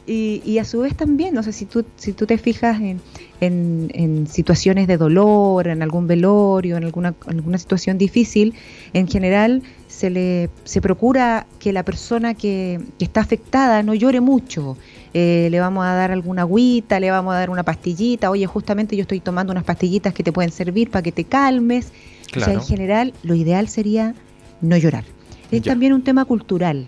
Y, 0.08 0.40
y 0.44 0.58
a 0.58 0.64
su 0.64 0.80
vez 0.80 0.94
también, 0.96 1.34
no 1.34 1.42
sé 1.42 1.52
si 1.52 1.66
tú, 1.66 1.84
si 1.96 2.12
tú 2.12 2.26
te 2.26 2.38
fijas 2.38 2.80
en, 2.80 3.00
en- 3.40 3.90
en 3.92 4.26
situaciones 4.28 4.86
de 4.86 4.96
dolor, 4.98 5.66
en 5.66 5.82
algún 5.82 6.06
velorio, 6.06 6.76
en 6.76 6.84
alguna, 6.84 7.14
alguna 7.26 7.58
situación 7.58 7.98
difícil, 7.98 8.54
en 8.92 9.08
general 9.08 9.62
se 9.88 10.10
le 10.10 10.48
se 10.64 10.80
procura 10.80 11.46
que 11.58 11.72
la 11.72 11.82
persona 11.84 12.34
que, 12.34 12.80
que 12.98 13.04
está 13.04 13.20
afectada 13.22 13.82
no 13.82 13.94
llore 13.94 14.20
mucho. 14.20 14.76
Eh, 15.12 15.48
le 15.50 15.58
vamos 15.58 15.84
a 15.84 15.94
dar 15.94 16.12
alguna 16.12 16.42
agüita, 16.42 17.00
le 17.00 17.10
vamos 17.10 17.34
a 17.34 17.38
dar 17.38 17.50
una 17.50 17.62
pastillita. 17.64 18.30
Oye, 18.30 18.46
justamente 18.46 18.94
yo 18.94 19.02
estoy 19.02 19.18
tomando 19.20 19.50
unas 19.52 19.64
pastillitas 19.64 20.12
que 20.14 20.22
te 20.22 20.30
pueden 20.30 20.52
servir 20.52 20.90
para 20.90 21.02
que 21.02 21.10
te 21.12 21.24
calmes. 21.24 21.86
O 21.86 22.34
sea, 22.34 22.44
Claro. 22.44 22.52
en 22.52 22.62
general, 22.62 23.14
lo 23.24 23.34
ideal 23.34 23.66
sería 23.68 24.14
no 24.60 24.76
llorar. 24.76 25.04
Es 25.50 25.62
Ya. 25.62 25.72
también 25.72 25.92
un 25.92 26.02
tema 26.02 26.24
cultural, 26.24 26.86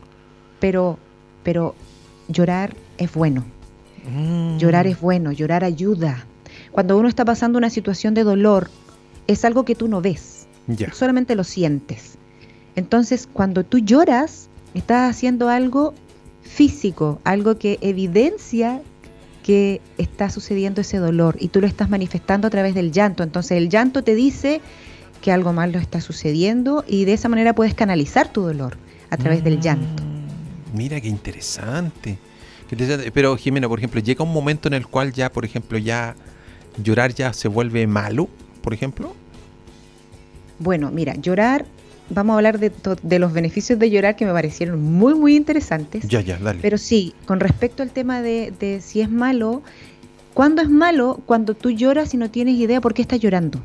pero, 0.61 0.99
pero 1.43 1.75
llorar 2.29 2.75
es 2.99 3.13
bueno. 3.13 3.45
Mm. 4.11 4.59
Llorar 4.59 4.87
es 4.87 5.01
bueno, 5.01 5.33
llorar 5.33 5.65
ayuda. 5.65 6.25
Cuando 6.73 6.97
uno 6.99 7.09
está 7.09 7.25
pasando 7.25 7.59
una 7.59 7.71
situación 7.71 8.15
de 8.15 8.25
dolor, 8.25 8.71
es 9.27 9.45
algo 9.45 9.65
que 9.65 9.75
tú 9.75 9.89
no 9.89 10.01
ves, 10.01 10.47
Ya. 10.67 10.93
solamente 10.93 11.35
lo 11.35 11.45
sientes. 11.45 12.17
Entonces, 12.77 13.29
cuando 13.33 13.65
tú 13.65 13.79
lloras, 13.79 14.49
estás 14.75 15.11
haciendo 15.11 15.49
algo 15.49 15.95
físico, 16.43 17.21
algo 17.25 17.59
que 17.59 17.79
evidencia 17.81 18.81
que 19.43 19.81
está 19.97 20.31
sucediendo 20.31 20.81
ese 20.83 20.99
dolor 20.99 21.37
y 21.41 21.49
tú 21.49 21.61
lo 21.61 21.67
estás 21.67 21.89
manifestando 21.91 22.47
a 22.47 22.51
través 22.51 22.75
del 22.75 22.93
llanto. 22.93 23.23
Entonces, 23.23 23.53
el 23.53 23.69
llanto 23.69 24.03
te 24.05 24.15
dice 24.15 24.61
que 25.21 25.33
algo 25.33 25.53
malo 25.53 25.79
está 25.79 26.01
sucediendo 26.01 26.85
y 26.87 27.05
de 27.05 27.15
esa 27.15 27.29
manera 27.29 27.55
puedes 27.55 27.75
canalizar 27.75 28.33
tu 28.33 28.43
dolor 28.43 28.77
a 29.11 29.17
través 29.17 29.43
del 29.45 29.61
llanto. 29.61 30.03
Mm, 30.03 30.77
Mira 30.77 31.01
qué 31.01 31.09
interesante. 31.09 32.19
Qué 32.69 32.75
interesante. 32.75 33.11
Pero 33.11 33.37
Jimena, 33.37 33.69
por 33.69 33.79
ejemplo, 33.79 34.01
llega 34.01 34.25
un 34.25 34.33
momento 34.33 34.69
en 34.69 34.75
el 34.75 34.87
cual 34.87 35.13
ya, 35.13 35.33
por 35.33 35.45
ejemplo, 35.45 35.79
ya 35.79 36.15
llorar 36.83 37.15
ya 37.15 37.33
se 37.33 37.49
vuelve 37.49 37.87
malo, 37.87 38.29
por 38.63 38.75
ejemplo. 38.75 39.15
Bueno, 40.59 40.91
mira, 40.91 41.15
llorar, 41.15 41.65
vamos 42.11 42.35
a 42.35 42.37
hablar 42.37 42.59
de 42.59 43.19
los 43.19 43.33
beneficios 43.33 43.79
de 43.79 43.91
llorar 43.91 44.17
que 44.17 44.27
me 44.27 44.33
parecieron 44.33 44.83
muy, 44.83 45.15
muy 45.15 45.37
interesantes. 45.37 46.07
Ya, 46.07 46.21
ya, 46.21 46.39
dale. 46.39 46.59
Pero 46.61 46.79
sí, 46.79 47.15
con 47.27 47.41
respecto 47.41 47.83
al 47.83 47.91
tema 47.91 48.21
de, 48.23 48.53
de 48.59 48.81
si 48.81 49.01
es 49.01 49.11
malo, 49.11 49.63
¿cuándo 50.35 50.63
es 50.63 50.69
malo? 50.69 51.21
Cuando 51.27 51.55
tú 51.55 51.71
lloras 51.71 52.13
y 52.15 52.17
no 52.17 52.31
tienes 52.31 52.57
idea 52.57 52.81
por 52.81 52.93
qué 52.93 53.03
estás 53.03 53.21
llorando. 53.21 53.61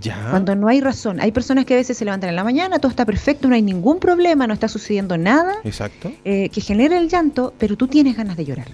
Ya. 0.00 0.28
Cuando 0.30 0.54
no 0.54 0.68
hay 0.68 0.80
razón. 0.80 1.20
Hay 1.20 1.32
personas 1.32 1.64
que 1.64 1.74
a 1.74 1.76
veces 1.76 1.96
se 1.96 2.04
levantan 2.04 2.30
en 2.30 2.36
la 2.36 2.44
mañana, 2.44 2.78
todo 2.78 2.90
está 2.90 3.04
perfecto, 3.04 3.48
no 3.48 3.54
hay 3.54 3.62
ningún 3.62 3.98
problema, 3.98 4.46
no 4.46 4.54
está 4.54 4.68
sucediendo 4.68 5.16
nada 5.16 5.56
Exacto. 5.64 6.12
eh, 6.24 6.48
que 6.50 6.60
genere 6.60 6.98
el 6.98 7.08
llanto, 7.08 7.52
pero 7.58 7.76
tú 7.76 7.88
tienes 7.88 8.16
ganas 8.16 8.36
de 8.36 8.44
llorar. 8.44 8.68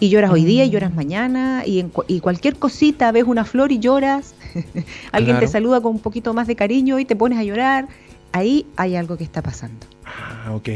Y 0.00 0.08
lloras 0.08 0.30
hoy 0.30 0.44
día 0.44 0.64
y 0.64 0.70
lloras 0.70 0.94
mañana, 0.94 1.62
y, 1.66 1.78
en 1.78 1.92
y 2.08 2.20
cualquier 2.20 2.56
cosita, 2.56 3.12
ves 3.12 3.24
una 3.24 3.44
flor 3.44 3.70
y 3.70 3.78
lloras, 3.78 4.34
alguien 5.12 5.38
te 5.38 5.46
saluda 5.46 5.80
con 5.82 5.92
un 5.92 6.00
poquito 6.00 6.32
más 6.32 6.46
de 6.46 6.56
cariño 6.56 6.98
y 6.98 7.04
te 7.04 7.16
pones 7.16 7.38
a 7.38 7.44
llorar, 7.44 7.86
ahí 8.32 8.66
hay 8.76 8.96
algo 8.96 9.18
que 9.18 9.24
está 9.24 9.42
pasando. 9.42 9.86
Ah, 10.06 10.52
ok. 10.54 10.68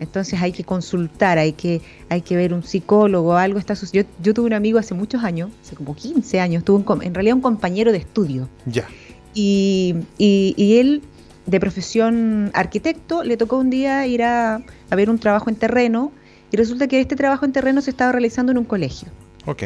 Entonces 0.00 0.40
hay 0.40 0.50
que 0.52 0.64
consultar, 0.64 1.38
hay 1.38 1.52
que, 1.52 1.80
hay 2.08 2.22
que 2.22 2.34
ver 2.34 2.52
un 2.54 2.62
psicólogo, 2.64 3.36
algo 3.36 3.58
está 3.58 3.76
sucediendo. 3.76 4.10
Yo, 4.18 4.22
yo 4.24 4.34
tuve 4.34 4.46
un 4.46 4.54
amigo 4.54 4.78
hace 4.78 4.94
muchos 4.94 5.22
años, 5.22 5.50
hace 5.62 5.76
como 5.76 5.94
15 5.94 6.40
años, 6.40 6.64
tuve 6.64 6.82
un 6.84 7.02
en 7.02 7.14
realidad 7.14 7.36
un 7.36 7.42
compañero 7.42 7.92
de 7.92 7.98
estudio. 7.98 8.48
Ya. 8.66 8.88
Y, 9.34 9.94
y- 10.18 10.54
y 10.56 10.78
él, 10.78 11.02
de 11.46 11.60
profesión 11.60 12.50
arquitecto, 12.54 13.22
le 13.24 13.36
tocó 13.36 13.58
un 13.58 13.70
día 13.70 14.06
ir 14.06 14.22
a, 14.22 14.62
a 14.90 14.96
ver 14.96 15.10
un 15.10 15.18
trabajo 15.18 15.50
en 15.50 15.56
terreno 15.56 16.12
y 16.50 16.56
resulta 16.56 16.88
que 16.88 17.00
este 17.00 17.14
trabajo 17.14 17.44
en 17.44 17.52
terreno 17.52 17.80
se 17.80 17.90
estaba 17.90 18.10
realizando 18.12 18.50
en 18.52 18.58
un 18.58 18.64
colegio. 18.64 19.08
Ok. 19.46 19.64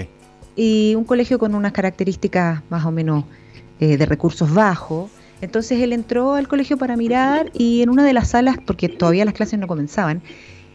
Y 0.56 0.94
un 0.96 1.04
colegio 1.04 1.38
con 1.38 1.54
unas 1.54 1.72
características 1.72 2.62
más 2.70 2.84
o 2.84 2.90
menos 2.90 3.24
eh, 3.80 3.96
de 3.96 4.06
recursos 4.06 4.52
bajos. 4.52 5.10
Entonces 5.44 5.80
él 5.80 5.92
entró 5.92 6.34
al 6.34 6.48
colegio 6.48 6.76
para 6.76 6.96
mirar 6.96 7.50
y 7.54 7.82
en 7.82 7.90
una 7.90 8.04
de 8.04 8.12
las 8.12 8.28
salas, 8.30 8.56
porque 8.64 8.88
todavía 8.88 9.24
las 9.24 9.34
clases 9.34 9.58
no 9.58 9.66
comenzaban, 9.66 10.22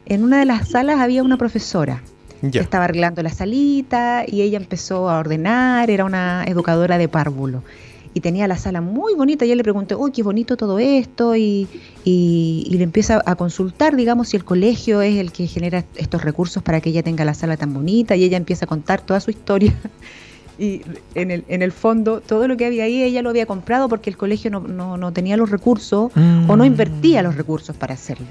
en 0.05 0.23
una 0.23 0.39
de 0.39 0.45
las 0.45 0.69
salas 0.69 0.99
había 0.99 1.21
una 1.23 1.37
profesora 1.37 2.01
Ya. 2.41 2.61
estaba 2.61 2.85
arreglando 2.85 3.21
la 3.21 3.29
salita 3.29 4.23
y 4.27 4.41
ella 4.41 4.57
empezó 4.57 5.09
a 5.09 5.19
ordenar, 5.19 5.89
era 5.89 6.05
una 6.05 6.43
educadora 6.47 6.97
de 6.97 7.07
párvulo. 7.07 7.63
Y 8.11 8.21
tenía 8.21 8.47
la 8.47 8.57
sala 8.57 8.81
muy 8.81 9.13
bonita. 9.13 9.45
Yo 9.45 9.53
le 9.53 9.61
pregunté, 9.63 9.93
uy, 9.93 10.11
qué 10.11 10.23
bonito 10.23 10.57
todo 10.57 10.79
esto. 10.79 11.35
Y, 11.35 11.67
y- 12.03 12.65
y 12.67 12.77
le 12.77 12.83
empieza 12.83 13.21
a 13.23 13.35
consultar, 13.35 13.95
digamos, 13.95 14.29
si 14.29 14.35
el 14.37 14.43
colegio 14.43 15.03
es 15.03 15.17
el 15.19 15.31
que 15.31 15.45
genera 15.45 15.85
estos 15.95 16.23
recursos 16.23 16.63
para 16.63 16.81
que 16.81 16.89
ella 16.89 17.03
tenga 17.03 17.23
la 17.23 17.35
sala 17.35 17.55
tan 17.55 17.71
bonita. 17.71 18.15
Y 18.15 18.23
ella 18.23 18.37
empieza 18.37 18.65
a 18.65 18.67
contar 18.67 19.01
toda 19.01 19.19
su 19.19 19.29
historia. 19.29 19.75
Y 20.59 20.81
en 21.15 21.31
el, 21.31 21.45
en 21.47 21.61
el 21.61 21.71
fondo, 21.71 22.19
todo 22.19 22.47
lo 22.47 22.57
que 22.57 22.65
había 22.65 22.83
ahí, 22.83 23.01
ella 23.01 23.21
lo 23.21 23.29
había 23.29 23.45
comprado 23.45 23.87
porque 23.87 24.09
el 24.09 24.17
colegio 24.17 24.51
no, 24.51 24.59
no- 24.59 24.97
no 24.97 25.13
tenía 25.13 25.37
los 25.37 25.49
recursos 25.49 26.11
o 26.49 26.55
no 26.57 26.65
invertía 26.65 27.21
los 27.21 27.35
recursos 27.35 27.75
para 27.77 27.93
hacerlo. 27.93 28.27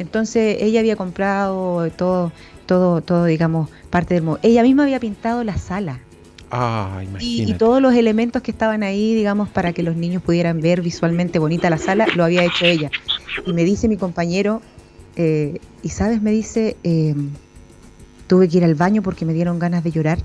Entonces 0.00 0.56
ella 0.60 0.80
había 0.80 0.96
comprado 0.96 1.88
todo, 1.90 2.32
todo, 2.66 3.02
todo, 3.02 3.24
digamos, 3.26 3.68
parte 3.90 4.14
del... 4.14 4.24
Ella 4.42 4.62
misma 4.62 4.82
había 4.84 4.98
pintado 4.98 5.44
la 5.44 5.56
sala 5.58 6.00
Ah, 6.52 7.00
y, 7.20 7.42
y 7.42 7.54
todos 7.58 7.80
los 7.80 7.94
elementos 7.94 8.42
que 8.42 8.50
estaban 8.50 8.82
ahí, 8.82 9.14
digamos, 9.14 9.48
para 9.48 9.72
que 9.72 9.84
los 9.84 9.94
niños 9.94 10.20
pudieran 10.20 10.60
ver 10.60 10.80
visualmente 10.82 11.38
bonita 11.38 11.70
la 11.70 11.78
sala, 11.78 12.06
lo 12.16 12.24
había 12.24 12.42
hecho 12.44 12.64
ella. 12.66 12.90
Y 13.46 13.52
me 13.52 13.62
dice 13.64 13.86
mi 13.86 13.96
compañero, 13.96 14.60
eh, 15.14 15.60
y 15.84 15.90
sabes, 15.90 16.20
me 16.22 16.32
dice, 16.32 16.76
eh, 16.82 17.14
tuve 18.26 18.48
que 18.48 18.56
ir 18.58 18.64
al 18.64 18.74
baño 18.74 19.00
porque 19.02 19.24
me 19.24 19.32
dieron 19.32 19.60
ganas 19.60 19.84
de 19.84 19.92
llorar. 19.92 20.18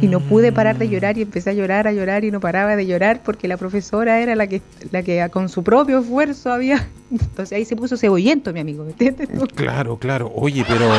Y 0.00 0.06
no 0.06 0.20
pude 0.20 0.52
parar 0.52 0.76
Mm. 0.76 0.78
de 0.78 0.88
llorar 0.88 1.18
y 1.18 1.22
empecé 1.22 1.50
a 1.50 1.52
llorar, 1.54 1.88
a 1.88 1.92
llorar 1.92 2.24
y 2.24 2.30
no 2.30 2.38
paraba 2.38 2.76
de 2.76 2.86
llorar 2.86 3.20
porque 3.24 3.48
la 3.48 3.56
profesora 3.56 4.20
era 4.20 4.36
la 4.36 4.46
que, 4.46 4.62
la 4.92 5.02
que 5.02 5.28
con 5.32 5.48
su 5.48 5.64
propio 5.64 5.98
esfuerzo 6.00 6.52
había... 6.52 6.88
Entonces 7.10 7.52
ahí 7.56 7.64
se 7.64 7.74
puso 7.74 7.96
cebollento, 7.96 8.52
mi 8.52 8.60
amigo, 8.60 8.84
¿me 8.84 8.92
entiendes? 8.92 9.28
tú? 9.36 9.46
Claro, 9.54 9.96
claro. 9.98 10.30
Oye, 10.36 10.64
pero. 10.68 10.88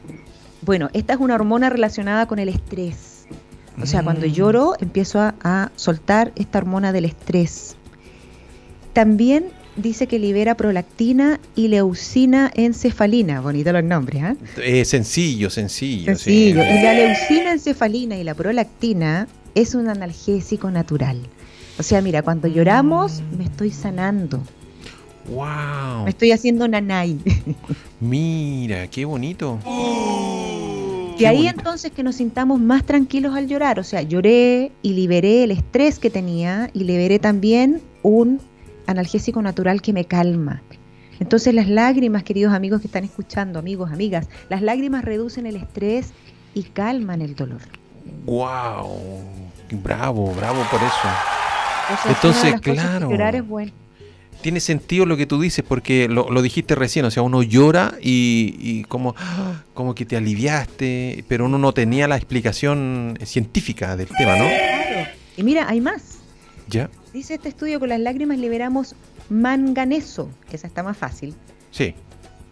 Bueno, 0.62 0.90
esta 0.94 1.14
es 1.14 1.20
una 1.20 1.36
hormona 1.36 1.70
relacionada 1.70 2.28
con 2.28 2.40
el 2.40 2.50
estrés. 2.50 3.26
O 3.82 3.86
sea, 3.88 4.04
cuando 4.04 4.28
Mm. 4.28 4.32
lloro 4.32 4.74
empiezo 4.80 5.20
a, 5.20 5.34
a 5.44 5.72
soltar 5.76 6.32
esta 6.36 6.60
hormona 6.60 6.92
del 6.92 7.06
estrés. 7.06 7.76
También 8.94 9.46
dice 9.76 10.06
que 10.06 10.20
libera 10.20 10.56
prolactina 10.56 11.40
y 11.56 11.70
leucina 11.70 12.52
encefalina. 12.54 13.42
Bonito 13.42 13.72
los 13.74 13.84
nombres, 13.84 14.22
¿ah? 14.24 14.36
Eh, 14.58 14.86
sencillo, 14.86 15.50
sencillo. 15.50 16.06
Sencillo. 16.06 16.62
sí. 16.62 16.70
Y 16.70 16.84
la 16.84 16.94
leucina 16.94 17.54
encefalina 17.54 18.16
y 18.18 18.24
la 18.24 18.36
prolactina 18.36 19.28
es 19.56 19.76
un 19.76 19.88
analgésico 19.90 20.72
natural. 20.72 21.18
O 21.80 21.84
sea, 21.84 22.02
mira, 22.02 22.22
cuando 22.22 22.48
lloramos 22.48 23.22
me 23.38 23.44
estoy 23.46 23.72
sanando, 23.72 24.42
Wow. 25.28 26.04
me 26.04 26.10
estoy 26.10 26.32
haciendo 26.34 26.68
nanay. 26.68 27.18
Mira, 28.02 28.88
qué 28.88 29.06
bonito. 29.06 29.58
Qué 31.18 31.28
ahí 31.28 31.38
bonito. 31.38 31.60
entonces 31.60 31.92
que 31.92 32.04
nos 32.04 32.16
sintamos 32.16 32.60
más 32.60 32.84
tranquilos 32.86 33.34
al 33.34 33.48
llorar. 33.48 33.80
O 33.80 33.84
sea, 33.84 34.02
lloré 34.02 34.72
y 34.82 34.94
liberé 34.94 35.46
el 35.46 35.52
estrés 35.52 36.00
que 36.00 36.10
tenía 36.10 36.70
y 36.74 36.84
liberé 36.84 37.20
también 37.20 37.82
un 38.02 38.42
analgésico 38.86 39.42
natural 39.42 39.82
que 39.82 39.94
me 39.94 40.04
calma. 40.06 40.62
Entonces 41.22 41.54
las 41.54 41.70
lágrimas, 41.70 42.24
queridos 42.24 42.54
amigos 42.54 42.82
que 42.82 42.88
están 42.88 43.06
escuchando, 43.06 43.60
amigos, 43.60 43.92
amigas, 43.94 44.28
las 44.50 44.62
lágrimas 44.62 45.06
reducen 45.06 45.46
el 45.46 45.56
estrés 45.56 46.10
y 46.54 46.64
calman 46.64 47.22
el 47.22 47.36
dolor. 47.36 47.62
Wow. 48.26 49.00
Bravo, 49.72 50.34
bravo 50.34 50.64
por 50.70 50.80
eso. 50.82 50.88
O 51.94 52.04
sea, 52.04 52.12
Entonces, 52.12 52.62
claro. 52.62 53.10
llorar 53.10 53.36
es 53.36 53.48
bueno. 53.48 53.72
Tiene 54.42 54.60
sentido 54.60 55.06
lo 55.06 55.16
que 55.16 55.26
tú 55.26 55.40
dices 55.40 55.64
porque 55.66 56.10
lo, 56.10 56.30
lo 56.30 56.42
dijiste 56.42 56.76
recién, 56.76 57.06
o 57.06 57.12
sea, 57.12 57.24
uno 57.24 57.44
llora 57.44 57.94
y, 58.02 58.56
y 58.60 58.84
como, 58.84 59.16
¡ah! 59.18 59.64
como 59.74 59.96
que 59.96 60.06
te 60.06 60.18
aliviaste, 60.18 61.24
pero 61.30 61.46
uno 61.46 61.58
no 61.58 61.74
tenía 61.74 62.08
la 62.10 62.18
explicación 62.18 63.18
científica 63.24 63.96
del 63.96 64.08
tema, 64.10 64.36
¿no? 64.36 64.46
Claro. 64.46 65.10
Y 65.38 65.44
mira, 65.44 65.68
hay 65.70 65.80
más. 65.80 66.18
Ya, 66.68 66.90
Dice 67.14 67.36
este 67.36 67.50
estudio 67.50 67.74
que 67.76 67.80
con 67.82 67.90
las 67.90 68.00
lágrimas 68.00 68.38
liberamos 68.38 68.96
manganeso, 69.30 70.30
esa 70.52 70.68
está 70.68 70.84
más 70.84 70.98
fácil. 70.98 71.36
sí. 71.72 71.96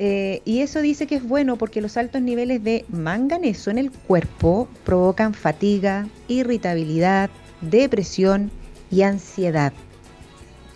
Eh, 0.03 0.41
y 0.45 0.61
eso 0.61 0.81
dice 0.81 1.05
que 1.05 1.13
es 1.13 1.23
bueno 1.23 1.57
porque 1.57 1.79
los 1.79 1.95
altos 1.95 2.23
niveles 2.23 2.63
de 2.63 2.85
manganeso 2.89 3.69
en 3.69 3.77
el 3.77 3.91
cuerpo 3.91 4.67
provocan 4.83 5.35
fatiga, 5.35 6.07
irritabilidad, 6.27 7.29
depresión 7.61 8.49
y 8.89 9.03
ansiedad. 9.03 9.73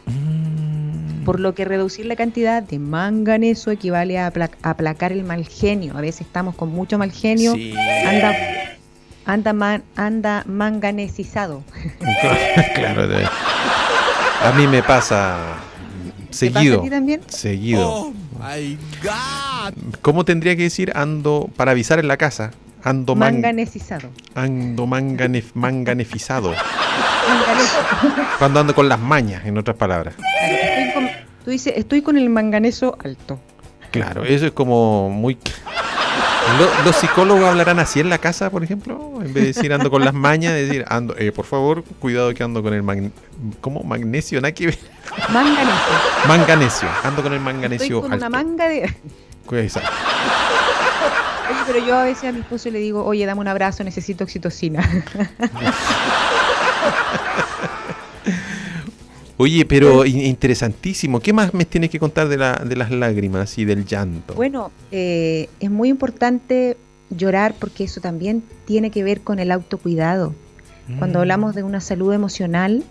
Mm, 0.05 1.23
Por 1.25 1.39
lo 1.39 1.55
que 1.55 1.65
reducir 1.65 2.05
la 2.05 2.15
cantidad 2.15 2.61
de 2.61 2.77
manganeso 2.77 3.71
equivale 3.71 4.19
a 4.19 4.27
apla- 4.31 4.51
aplacar 4.61 5.11
el 5.11 5.23
mal 5.23 5.43
genio. 5.47 5.97
A 5.97 6.01
veces 6.01 6.21
estamos 6.27 6.53
con 6.53 6.69
mucho 6.69 6.99
mal 6.99 7.11
genio, 7.11 7.55
Sí. 7.55 7.73
anda, 8.05 8.31
anda, 9.25 9.53
man- 9.53 9.83
anda 9.95 10.43
manganesizado. 10.45 11.63
claro. 12.75 13.07
A 14.43 14.51
mí 14.51 14.67
me 14.67 14.83
pasa 14.83 15.39
¿Te 16.29 16.51
pasa 16.51 16.59
a 16.59 16.61
seguido. 16.61 16.81
ti 16.81 16.89
también? 16.91 17.21
Seguido. 17.27 17.89
Oh 17.89 18.13
my 18.39 18.77
God. 19.03 19.73
¿Cómo 20.01 20.25
tendría 20.25 20.55
que 20.55 20.63
decir 20.63 20.91
ando 20.95 21.49
para 21.55 21.71
avisar 21.71 21.99
en 21.99 22.07
la 22.07 22.17
casa? 22.17 22.51
Ando, 22.83 23.15
man- 23.15 23.35
Manganesizado. 23.35 24.09
ando 24.35 24.85
manganef- 24.85 25.51
manganefizado. 25.55 26.53
Cuando 28.37 28.59
ando 28.59 28.75
con 28.75 28.87
las 28.87 28.99
mañas, 28.99 29.45
en 29.45 29.57
otras 29.57 29.75
palabras. 29.77 30.13
Claro, 30.15 30.55
estoy 30.55 30.93
con- 30.93 31.09
tú 31.45 31.51
dices, 31.51 31.73
estoy 31.75 32.01
con 32.01 32.17
el 32.17 32.29
manganeso 32.29 32.97
alto. 33.03 33.39
Claro, 33.91 34.23
eso 34.25 34.45
es 34.45 34.51
como 34.51 35.09
muy... 35.09 35.37
Lo- 36.59 36.83
¿Los 36.85 36.95
psicólogos 36.95 37.43
hablarán 37.43 37.79
así 37.79 37.99
en 37.99 38.09
la 38.09 38.17
casa, 38.19 38.49
por 38.49 38.63
ejemplo? 38.63 39.13
En 39.21 39.33
vez 39.33 39.33
de 39.33 39.41
decir 39.53 39.73
ando 39.73 39.89
con 39.89 40.05
las 40.05 40.13
mañas, 40.13 40.53
decir 40.53 40.85
ando, 40.87 41.15
eh, 41.17 41.31
por 41.31 41.45
favor, 41.45 41.83
cuidado 41.99 42.33
que 42.33 42.43
ando 42.43 42.61
con 42.63 42.73
el 42.73 42.83
mag- 42.83 43.11
¿cómo? 43.61 43.81
magnesio, 43.83 44.39
nada 44.41 44.53
que 44.53 44.67
ver. 44.67 44.77
Manganeso. 45.33 45.71
Manganesio, 46.27 46.87
ando 47.03 47.23
con 47.23 47.33
el 47.33 47.39
Estoy 47.39 47.53
manganesio 47.53 48.01
con 48.01 48.13
una 48.13 48.29
manga 48.29 48.67
de... 48.69 48.95
Exacto. 49.51 49.89
Oye, 51.49 51.59
pero 51.67 51.79
yo 51.85 51.97
a 51.97 52.03
veces 52.03 52.25
a 52.29 52.31
mi 52.31 52.39
esposo 52.39 52.69
le 52.69 52.79
digo, 52.79 53.03
oye, 53.03 53.25
dame 53.25 53.41
un 53.41 53.47
abrazo, 53.47 53.83
necesito 53.83 54.23
oxitocina. 54.23 54.81
Oye, 59.37 59.65
pero 59.65 60.05
in- 60.05 60.21
interesantísimo. 60.21 61.19
¿Qué 61.19 61.33
más 61.33 61.53
me 61.53 61.65
tienes 61.65 61.89
que 61.89 61.99
contar 61.99 62.27
de, 62.29 62.37
la, 62.37 62.53
de 62.65 62.75
las 62.75 62.89
lágrimas 62.91 63.57
y 63.57 63.65
del 63.65 63.85
llanto? 63.85 64.33
bueno, 64.33 64.71
eh, 64.91 65.49
es 65.59 65.69
muy 65.69 65.89
importante 65.89 66.77
llorar 67.09 67.53
porque 67.59 67.83
eso 67.83 67.99
también 68.01 68.43
tiene 68.65 68.91
que 68.91 69.03
ver 69.03 69.21
con 69.21 69.39
el 69.39 69.51
autocuidado. 69.51 70.33
Cuando 70.99 71.19
Mm. 71.19 71.21
hablamos 71.21 71.55
de 71.55 71.63
una 71.63 71.81
salud 71.81 72.13
emocional, 72.13 72.83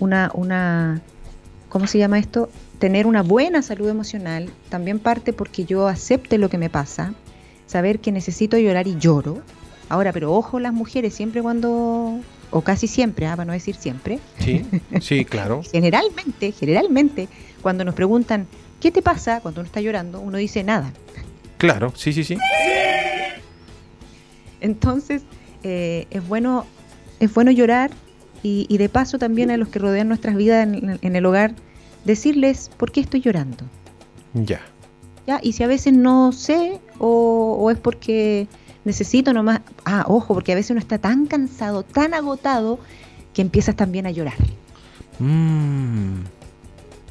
una, 0.00 0.30
una, 0.34 1.02
¿cómo 1.68 1.86
se 1.86 1.98
llama 1.98 2.18
esto? 2.18 2.48
Tener 2.78 3.06
una 3.06 3.22
buena 3.22 3.60
salud 3.62 3.88
emocional 3.88 4.50
también 4.68 5.00
parte 5.00 5.32
porque 5.32 5.64
yo 5.64 5.88
acepte 5.88 6.38
lo 6.38 6.48
que 6.48 6.58
me 6.58 6.70
pasa, 6.70 7.12
saber 7.66 7.98
que 7.98 8.12
necesito 8.12 8.56
llorar 8.56 8.86
y 8.86 8.96
lloro. 8.98 9.42
Ahora, 9.88 10.12
pero 10.12 10.32
ojo 10.32 10.60
las 10.60 10.72
mujeres, 10.72 11.12
siempre 11.14 11.42
cuando, 11.42 12.20
o 12.50 12.62
casi 12.62 12.86
siempre, 12.86 13.26
ah, 13.26 13.36
para 13.36 13.44
no 13.46 13.52
decir 13.52 13.76
siempre, 13.76 14.18
Sí, 14.38 14.64
sí, 15.00 15.24
claro. 15.24 15.62
generalmente, 15.70 16.52
generalmente, 16.52 17.28
cuando 17.62 17.84
nos 17.84 17.94
preguntan, 17.94 18.46
¿qué 18.80 18.90
te 18.90 19.02
pasa 19.02 19.40
cuando 19.40 19.60
uno 19.60 19.66
está 19.66 19.80
llorando? 19.80 20.20
Uno 20.20 20.38
dice 20.38 20.62
nada. 20.64 20.92
Claro, 21.58 21.92
sí, 21.96 22.12
sí, 22.12 22.24
sí. 22.24 22.36
Entonces, 24.60 25.22
eh, 25.62 26.06
es 26.10 26.26
bueno 26.26 26.66
es 27.20 27.34
bueno 27.34 27.50
llorar 27.50 27.90
y, 28.44 28.66
y 28.68 28.78
de 28.78 28.88
paso 28.88 29.18
también 29.18 29.50
a 29.50 29.56
los 29.56 29.68
que 29.68 29.80
rodean 29.80 30.06
nuestras 30.08 30.36
vidas 30.36 30.66
en, 30.68 30.98
en 31.02 31.16
el 31.16 31.26
hogar, 31.26 31.54
decirles 32.04 32.70
por 32.76 32.92
qué 32.92 33.00
estoy 33.00 33.20
llorando. 33.20 33.64
Ya. 34.34 34.60
¿ya? 35.26 35.40
Y 35.42 35.52
si 35.52 35.64
a 35.64 35.66
veces 35.66 35.94
no 35.94 36.30
sé 36.30 36.80
o, 37.00 37.56
o 37.60 37.70
es 37.72 37.78
porque 37.78 38.46
necesito 38.88 39.32
nomás, 39.32 39.60
ah, 39.84 40.04
ojo, 40.08 40.34
porque 40.34 40.52
a 40.52 40.54
veces 40.56 40.72
uno 40.72 40.80
está 40.80 40.98
tan 40.98 41.26
cansado, 41.26 41.84
tan 41.84 42.14
agotado, 42.14 42.80
que 43.32 43.42
empiezas 43.42 43.76
también 43.76 44.06
a 44.06 44.10
llorar. 44.10 44.34
Mm. 45.20 46.22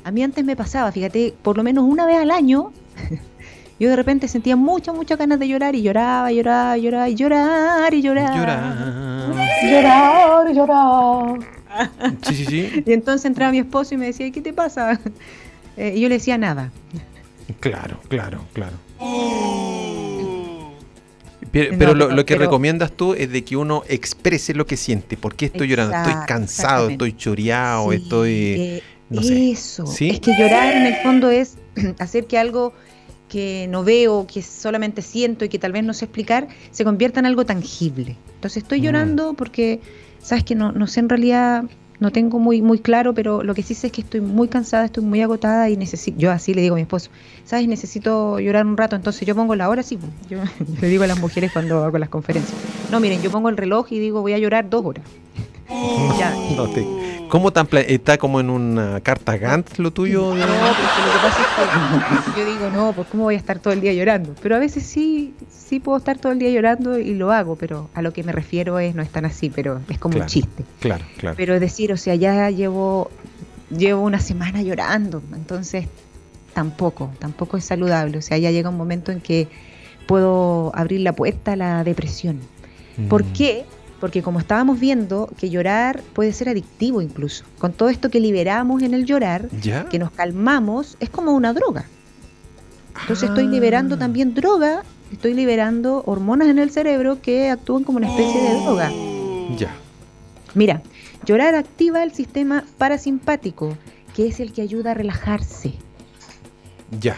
A 0.04 0.12
mí 0.12 0.24
antes 0.24 0.44
me 0.44 0.56
pasaba, 0.56 0.92
fíjate, 0.92 1.34
por 1.42 1.56
lo 1.56 1.64
menos 1.64 1.86
una 1.86 2.06
vez 2.06 2.18
al 2.18 2.32
año, 2.32 2.72
yo 3.80 3.90
de 3.90 3.96
repente 3.96 4.28
sentía 4.28 4.56
muchas, 4.56 4.96
muchas 4.96 5.18
ganas 5.18 5.40
de 5.40 5.48
llorar 5.48 5.76
y 5.76 5.84
lloraba, 5.84 6.32
lloraba, 6.32 6.78
lloraba, 6.78 7.10
y 7.10 7.16
llorar 7.16 7.94
y 7.94 8.02
llorar. 8.02 8.36
Llorar. 8.36 9.34
Llorar, 9.64 10.54
llorar. 10.54 11.40
Sí, 12.24 12.34
sí, 12.34 12.46
sí. 12.46 12.84
Y 12.88 12.92
entonces 12.92 13.26
entraba 13.26 13.52
mi 13.52 13.60
esposo 13.60 13.94
y 13.94 13.98
me 13.98 14.08
decía, 14.08 14.32
¿qué 14.32 14.42
te 14.42 14.52
pasa? 14.52 15.00
Eh, 15.80 15.94
y 15.96 16.02
yo 16.02 16.10
le 16.10 16.16
decía 16.16 16.40
nada. 16.40 16.72
Claro, 17.60 18.00
claro, 18.08 18.44
claro. 18.52 18.76
Pero, 21.66 21.78
pero 21.78 21.94
lo, 21.96 22.10
lo 22.10 22.26
que 22.26 22.36
pero- 22.36 22.46
recomiendas 22.46 22.92
tú 22.92 23.14
es 23.14 23.32
de 23.32 23.44
que 23.44 23.56
uno 23.58 23.84
exprese 23.88 24.54
lo 24.54 24.66
que 24.66 24.78
siente. 24.78 25.18
¿Por 25.18 25.36
qué 25.36 25.46
estoy 25.48 25.68
llorando? 25.68 25.96
Estoy 25.98 26.26
cansado, 26.28 26.90
estoy 26.90 27.14
choreado, 27.16 27.92
Sí, 27.92 27.98
estoy... 27.98 28.32
eh, 28.34 28.84
no 29.10 29.24
sé. 29.24 29.52
Eso. 29.52 29.86
¿Sí? 29.88 30.10
Es 30.10 30.20
que 30.20 30.32
llorar 30.38 30.76
en 30.76 30.86
el 30.86 30.96
fondo 31.04 31.30
es 31.30 31.58
hacer 32.00 32.26
que 32.28 32.38
algo 32.38 32.74
que 33.30 33.68
no 33.70 33.84
veo, 33.84 34.26
que 34.26 34.42
solamente 34.42 35.02
siento 35.02 35.44
y 35.46 35.50
que 35.50 35.60
tal 35.60 35.72
vez 35.74 35.84
no 35.84 35.94
sé 35.94 36.06
explicar, 36.06 36.48
se 36.72 36.84
convierta 36.86 37.20
en 37.20 37.26
algo 37.26 37.46
tangible. 37.46 38.16
Entonces 38.36 38.64
estoy 38.64 38.80
Mm. 38.80 38.84
llorando 38.84 39.34
porque, 39.34 39.82
sabes 40.22 40.44
que 40.46 40.56
no, 40.56 40.72
no 40.72 40.88
sé 40.88 41.02
en 41.02 41.10
realidad, 41.10 41.64
no 42.00 42.12
tengo 42.12 42.40
muy, 42.40 42.62
muy 42.62 42.80
claro, 42.80 43.14
pero 43.14 43.44
lo 43.44 43.54
que 43.54 43.64
sí 43.64 43.74
sé 43.74 43.88
es 43.88 43.94
que 43.94 44.02
estoy 44.02 44.22
muy 44.22 44.48
cansada, 44.48 44.86
estoy 44.86 45.04
muy 45.04 45.22
agotada 45.22 45.70
y 45.70 45.78
necesito, 45.78 46.18
yo 46.20 46.32
así 46.32 46.54
le 46.54 46.62
digo 46.62 46.76
a 46.76 46.78
mi 46.78 46.84
esposo, 46.84 47.10
sabes, 47.46 47.68
necesito 47.68 48.40
llorar 48.40 48.66
un 48.66 48.78
rato, 48.78 48.96
entonces 48.96 49.28
yo 49.28 49.36
pongo 49.36 49.56
la 49.56 49.70
hora, 49.70 49.84
sí, 49.84 49.98
pues, 49.98 50.12
yo, 50.30 50.40
le 50.82 50.88
digo 50.88 51.04
a 51.04 51.08
las 51.08 51.20
mujeres 51.20 51.52
cuando 51.52 51.84
hago 51.84 51.98
las 51.98 52.10
conferencias, 52.10 52.58
no, 52.92 53.00
miren, 53.00 53.22
yo 53.22 53.32
pongo 53.32 53.50
el 53.50 53.58
reloj 53.58 53.88
y 53.92 54.00
digo 54.00 54.22
voy 54.22 54.34
a 54.34 54.38
llorar 54.38 54.70
dos 54.70 54.86
horas. 54.86 55.04
Ya, 56.20 56.34
No 56.56 56.68
te- 56.70 56.86
¿Cómo 57.30 57.52
tan 57.52 57.68
está 57.74 58.18
como 58.18 58.40
en 58.40 58.50
una 58.50 59.02
carta 59.02 59.36
Gantt 59.38 59.80
lo 59.80 59.92
tuyo? 59.92 60.34
No, 60.34 60.46
porque 60.46 60.46
lo 60.46 61.12
que 61.12 61.20
pasa 61.22 61.42
es 61.42 62.34
que 62.34 62.40
yo 62.40 62.46
digo, 62.46 62.70
no, 62.70 62.94
pues 62.94 63.06
cómo 63.10 63.24
voy 63.24 63.36
a 63.36 63.38
estar 63.38 63.60
todo 63.60 63.74
el 63.74 63.82
día 63.82 63.92
llorando. 63.92 64.34
Pero 64.42 64.56
a 64.56 64.60
veces 64.60 64.84
sí, 64.86 65.34
sí 65.50 65.82
puedo 65.82 65.98
estar 65.98 66.18
todo 66.18 66.32
el 66.32 66.40
día 66.40 66.50
llorando 66.52 66.98
y 66.98 67.14
lo 67.16 67.34
hago, 67.34 67.58
pero 67.58 67.90
a 67.94 68.02
lo 68.02 68.14
que 68.14 68.24
me 68.24 68.32
refiero 68.32 68.80
es, 68.80 68.96
no 68.96 69.02
es 69.02 69.10
tan 69.10 69.26
así, 69.26 69.50
pero 69.50 69.82
es 69.90 70.00
como 70.00 70.14
Claro. 70.14 70.24
un 70.24 70.30
chiste. 70.30 70.64
Claro, 70.80 71.04
claro. 71.18 71.36
Pero 71.36 71.54
es 71.56 71.60
decir, 71.60 71.92
o 71.92 71.98
sea, 71.98 72.16
ya 72.16 72.50
llevo, 72.50 73.12
llevo 73.78 74.04
una 74.04 74.22
semana 74.22 74.62
llorando, 74.62 75.22
entonces 75.36 75.88
tampoco, 76.54 77.12
tampoco 77.20 77.58
es 77.58 77.66
saludable. 77.66 78.20
O 78.20 78.22
sea, 78.22 78.38
ya 78.38 78.52
llega 78.52 78.70
un 78.70 78.78
momento 78.78 79.12
en 79.12 79.20
que 79.20 79.50
puedo 80.06 80.72
abrir 80.74 81.02
la 81.02 81.12
puerta 81.12 81.52
a 81.52 81.56
la 81.58 81.84
depresión. 81.84 82.40
¿Por 83.10 83.26
Mm. 83.26 83.34
qué? 83.34 83.66
Porque 84.00 84.22
como 84.22 84.40
estábamos 84.40 84.80
viendo, 84.80 85.30
que 85.38 85.50
llorar 85.50 86.02
puede 86.14 86.32
ser 86.34 86.50
adictivo 86.50 87.02
incluso. 87.02 87.44
Con 87.58 87.74
todo 87.74 87.90
esto 87.90 88.10
que 88.10 88.20
liberamos 88.20 88.84
en 88.84 88.94
el 88.94 89.06
llorar, 89.06 89.50
¿Ya? 89.62 89.90
que 89.90 89.98
nos 90.00 90.12
calmamos, 90.12 90.98
es 91.00 91.10
como 91.10 91.32
una 91.34 91.54
droga. 91.54 91.86
Entonces 93.02 93.30
estoy 93.30 93.46
Ah. 93.46 93.50
liberando 93.50 93.98
también 93.98 94.34
droga, 94.34 94.84
estoy 95.12 95.34
liberando 95.34 96.04
hormonas 96.06 96.48
en 96.48 96.60
el 96.60 96.70
cerebro 96.72 97.22
que 97.22 97.50
actúan 97.50 97.84
como 97.84 97.98
una 97.98 98.08
especie 98.10 98.42
de 98.42 98.54
droga. 98.62 98.92
Ya. 99.58 99.74
Mira, 100.54 100.82
llorar 101.26 101.56
activa 101.56 102.04
el 102.04 102.12
sistema 102.12 102.64
parasimpático, 102.78 103.78
que 104.16 104.28
es 104.28 104.40
el 104.40 104.52
que 104.54 104.62
ayuda 104.64 104.92
a 104.92 104.94
relajarse. 104.94 105.74
Ya. 107.00 107.18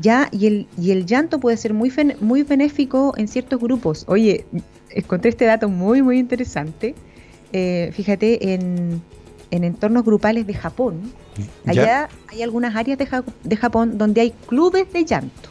Ya, 0.00 0.28
y 0.32 0.46
el, 0.46 0.66
y 0.80 0.92
el 0.92 1.06
llanto 1.06 1.40
puede 1.40 1.56
ser 1.56 1.74
muy, 1.74 1.90
fen- 1.90 2.16
muy 2.20 2.42
benéfico 2.42 3.12
en 3.16 3.28
ciertos 3.28 3.60
grupos. 3.60 4.04
Oye, 4.08 4.44
encontré 4.90 5.30
este 5.30 5.44
dato 5.44 5.68
muy, 5.68 6.02
muy 6.02 6.18
interesante. 6.18 6.94
Eh, 7.52 7.90
fíjate, 7.92 8.54
en, 8.54 9.02
en 9.50 9.64
entornos 9.64 10.04
grupales 10.04 10.46
de 10.46 10.54
Japón, 10.54 11.12
¿Ya? 11.64 11.70
allá 11.70 12.08
hay 12.28 12.42
algunas 12.42 12.74
áreas 12.76 12.98
de, 12.98 13.06
Ja- 13.06 13.24
de 13.42 13.56
Japón 13.56 13.98
donde 13.98 14.20
hay 14.20 14.30
clubes 14.46 14.92
de 14.92 15.04
llanto. 15.04 15.48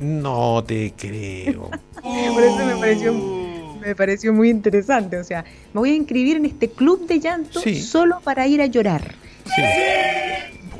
No 0.00 0.62
te 0.64 0.92
creo. 0.96 1.68
Por 2.02 2.42
eso 2.42 2.64
me 2.64 2.76
pareció, 2.76 3.12
me 3.80 3.94
pareció 3.94 4.32
muy 4.32 4.48
interesante. 4.50 5.18
O 5.18 5.24
sea, 5.24 5.44
me 5.74 5.80
voy 5.80 5.90
a 5.90 5.94
inscribir 5.94 6.36
en 6.36 6.46
este 6.46 6.70
club 6.70 7.06
de 7.06 7.20
llanto 7.20 7.60
Sí. 7.60 7.82
solo 7.82 8.20
para 8.24 8.46
ir 8.46 8.62
a 8.62 8.66
llorar. 8.66 9.14
Sí. 9.44 9.62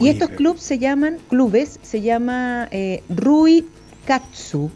Y 0.00 0.04
Oye, 0.04 0.10
estos 0.12 0.30
clubes 0.30 0.62
se 0.62 0.78
llaman, 0.78 1.18
clubes, 1.28 1.78
se 1.82 2.00
llama 2.00 2.68
eh, 2.70 3.02
Rui 3.10 3.66
Katsu, 4.06 4.70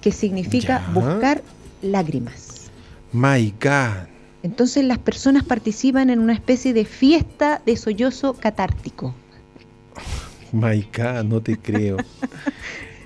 que 0.00 0.12
significa 0.12 0.80
Ya. 0.86 0.92
buscar 0.92 1.42
lágrimas. 1.82 2.70
My 3.12 3.52
God. 3.60 4.06
Entonces 4.44 4.84
las 4.84 4.98
personas 4.98 5.42
participan 5.44 6.08
en 6.10 6.20
una 6.20 6.32
especie 6.34 6.72
de 6.72 6.84
fiesta 6.84 7.60
de 7.66 7.76
sollozo 7.76 8.34
catártico. 8.34 9.14
My 10.52 10.86
God, 10.96 11.24
no 11.24 11.40
te 11.42 11.56
creo. 11.58 11.96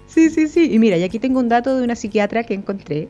Sí, 0.06 0.28
sí, 0.28 0.46
sí. 0.46 0.70
Y 0.70 0.78
mira, 0.78 0.98
y 0.98 1.04
aquí 1.04 1.18
tengo 1.18 1.40
un 1.40 1.48
dato 1.48 1.74
de 1.74 1.82
una 1.82 1.96
psiquiatra 1.96 2.44
que 2.44 2.52
encontré. 2.52 3.08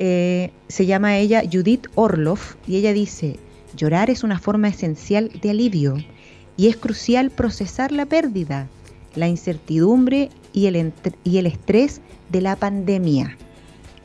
Eh, 0.00 0.50
se 0.66 0.84
llama 0.84 1.16
ella 1.16 1.44
Judith 1.48 1.86
Orloff 1.94 2.56
y 2.66 2.74
ella 2.74 2.92
dice, 2.92 3.36
llorar 3.76 4.10
es 4.10 4.24
una 4.24 4.40
forma 4.40 4.66
esencial 4.66 5.30
de 5.40 5.50
alivio 5.50 5.94
y 6.56 6.68
es 6.68 6.76
crucial 6.76 7.30
procesar 7.30 7.92
la 7.92 8.06
pérdida, 8.06 8.68
la 9.14 9.28
incertidumbre 9.28 10.30
y 10.52 10.66
el, 10.66 10.76
entre- 10.76 11.12
y 11.24 11.38
el 11.38 11.46
estrés 11.46 12.00
de 12.30 12.40
la 12.40 12.56
pandemia. 12.56 13.36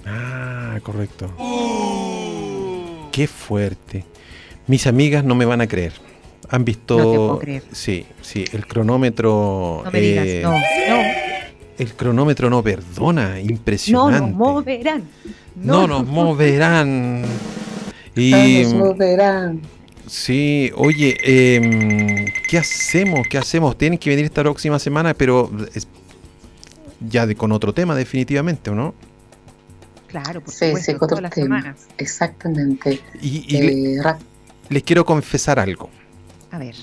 Ah, 0.05 0.77
correcto. 0.83 1.31
Qué 3.11 3.27
fuerte. 3.27 4.05
Mis 4.67 4.87
amigas 4.87 5.23
no 5.23 5.35
me 5.35 5.45
van 5.45 5.61
a 5.61 5.67
creer. 5.67 5.93
Han 6.49 6.65
visto. 6.65 6.97
No 6.97 7.11
te 7.11 7.17
puedo 7.17 7.39
creer. 7.39 7.63
Sí, 7.71 8.05
sí, 8.21 8.45
el 8.53 8.65
cronómetro. 8.65 9.81
No 9.85 9.91
me 9.91 9.99
digas, 10.01 10.25
eh, 10.27 10.41
no, 10.43 10.51
no, 10.53 10.57
El 11.77 11.93
cronómetro 11.93 12.49
no 12.49 12.63
perdona. 12.63 13.31
no 13.33 13.39
Impresionante. 13.39 14.21
nos 14.21 14.31
moverán. 14.37 15.03
No 15.55 15.87
nos 15.87 16.05
moverán. 16.07 17.23
Y. 18.15 18.31
Nos 18.63 18.73
moverán. 18.73 19.61
Sí, 20.09 20.71
oye, 20.75 21.17
em, 21.23 22.25
¿qué 22.49 22.57
hacemos? 22.57 23.27
¿Qué 23.29 23.37
hacemos? 23.37 23.77
Tienen 23.77 23.99
que 23.99 24.09
venir 24.09 24.25
esta 24.25 24.41
próxima 24.41 24.79
semana, 24.79 25.13
pero 25.13 25.51
es- 25.75 25.87
ya 27.07 27.25
de, 27.27 27.35
con 27.35 27.51
otro 27.51 27.73
tema 27.73 27.95
definitivamente, 27.95 28.71
¿o 28.71 28.75
no? 28.75 28.95
Claro, 30.07 30.41
por 30.41 30.51
Sí, 30.51 30.65
supuesto, 30.65 30.91
sí, 30.91 30.97
con 30.97 31.05
otro 31.05 31.07
todas 31.17 31.21
las 31.23 31.31
tema. 31.33 31.59
semanas. 31.59 31.81
Exactamente. 31.99 32.99
Y, 33.21 33.55
Eh, 33.55 34.01
les 34.69 34.83
quiero 34.83 35.05
confesar 35.05 35.59
algo. 35.59 35.89
A 36.51 36.57
ver, 36.57 36.75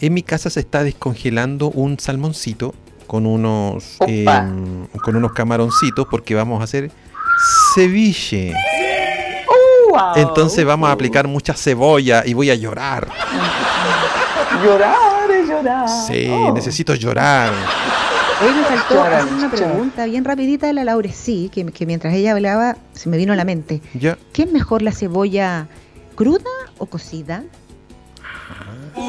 En 0.00 0.14
mi 0.14 0.24
casa 0.24 0.50
se 0.50 0.58
está 0.58 0.82
descongelando 0.82 1.70
un 1.70 1.96
salmoncito 2.00 2.74
con 3.06 3.24
unos 3.26 3.98
em, 4.00 4.86
con 5.04 5.14
unos 5.14 5.32
camaroncitos 5.32 6.08
porque 6.10 6.34
vamos 6.34 6.60
a 6.60 6.64
hacer 6.64 6.90
ceviche. 7.74 8.52
Uau. 9.92 10.16
Entonces 10.16 10.64
vamos 10.64 10.88
a 10.88 10.92
aplicar 10.92 11.28
mucha 11.28 11.54
cebolla 11.54 12.22
y 12.24 12.32
voy 12.34 12.50
a 12.50 12.54
llorar. 12.54 13.08
Llorar 14.64 15.30
y 15.30 15.46
llorar. 15.48 15.88
Sí, 15.88 16.28
Oh. 16.30 16.52
necesito 16.52 16.94
llorar. 16.94 17.52
Hoy 18.44 18.54
me 18.54 18.64
faltó 18.64 19.02
hacer 19.02 19.32
una 19.34 19.50
pregunta 19.50 20.04
bien 20.06 20.24
rapidita 20.24 20.68
a 20.68 20.72
la 20.72 20.84
Laurecí, 20.84 21.48
que, 21.52 21.64
que 21.66 21.86
mientras 21.86 22.12
ella 22.14 22.32
hablaba 22.32 22.76
se 22.92 23.08
me 23.08 23.16
vino 23.16 23.32
a 23.32 23.36
la 23.36 23.44
mente. 23.44 23.80
Ya. 23.94 24.18
¿Qué 24.32 24.42
es 24.44 24.52
mejor, 24.52 24.82
la 24.82 24.92
cebolla 24.92 25.66
cruda 26.16 26.50
o 26.78 26.86
cocida? 26.86 27.44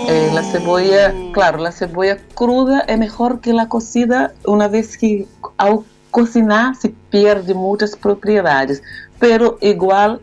Eh, 0.07 0.29
la 0.33 0.43
cebolla, 0.43 1.13
claro, 1.33 1.57
la 1.59 1.71
cebolla 1.71 2.17
cruda 2.35 2.81
es 2.81 2.97
mejor 2.97 3.41
que 3.41 3.53
la 3.53 3.67
cocida, 3.67 4.33
una 4.45 4.67
vez 4.67 4.97
que 4.97 5.25
al 5.57 5.79
cocinar 6.11 6.75
se 6.75 6.89
pierde 7.09 7.53
muchas 7.53 7.95
propiedades, 7.95 8.81
pero 9.19 9.57
igual 9.61 10.21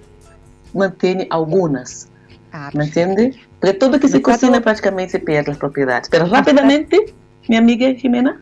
mantiene 0.75 1.27
algunas, 1.31 2.09
Ah, 2.53 2.71
¿me 2.75 2.85
entiende? 2.85 3.35
Porque 3.61 3.75
todo 3.75 4.01
que 4.01 4.09
se 4.09 4.17
No, 4.17 4.23
cocina 4.23 4.61
prácticamente 4.61 5.13
se 5.13 5.19
pierde 5.21 5.51
las 5.51 5.59
propiedades. 5.59 6.09
Pero 6.09 6.27
rápidamente, 6.27 7.15
mi 7.49 7.57
amiga 7.57 7.93
Jimena, 7.95 8.41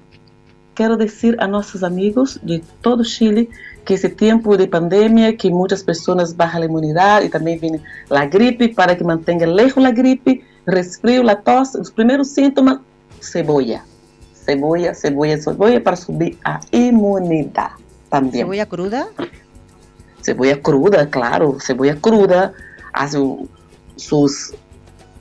quero 0.74 0.96
dizer 0.96 1.36
a 1.40 1.46
nossos 1.46 1.82
amigos 1.82 2.40
de 2.42 2.62
todo 2.80 3.04
Chile 3.04 3.48
que 3.84 3.94
esse 3.94 4.08
tempo 4.08 4.56
de 4.56 4.66
pandemia, 4.66 5.36
que 5.36 5.50
muitas 5.50 5.82
pessoas 5.82 6.32
baixam 6.32 6.62
a 6.62 6.64
imunidade 6.64 7.26
e 7.26 7.28
também 7.28 7.58
vem 7.58 7.80
a 8.10 8.24
gripe, 8.26 8.68
para 8.68 8.94
que 8.94 9.04
mantenha 9.04 9.46
lejos 9.46 9.84
a 9.84 9.90
gripe, 9.90 10.44
resfrio, 10.66 11.28
a 11.28 11.34
tosse, 11.34 11.78
os 11.78 11.90
primeiros 11.90 12.28
sintomas, 12.28 12.78
cebolla. 13.20 13.82
Cebolla, 14.34 14.94
cebolla, 14.94 15.38
cebolla 15.38 15.80
para 15.80 15.96
subir 15.96 16.38
a 16.44 16.60
imunidade 16.72 17.74
também. 18.08 18.40
¿Cebolla 18.40 18.66
cruda? 18.66 19.08
Cebolla 20.22 20.56
cruda, 20.60 21.06
claro, 21.06 21.58
cebolla 21.60 21.96
cruda, 21.96 22.52
faz 22.92 23.14
o- 23.14 23.48
sus 23.96 24.54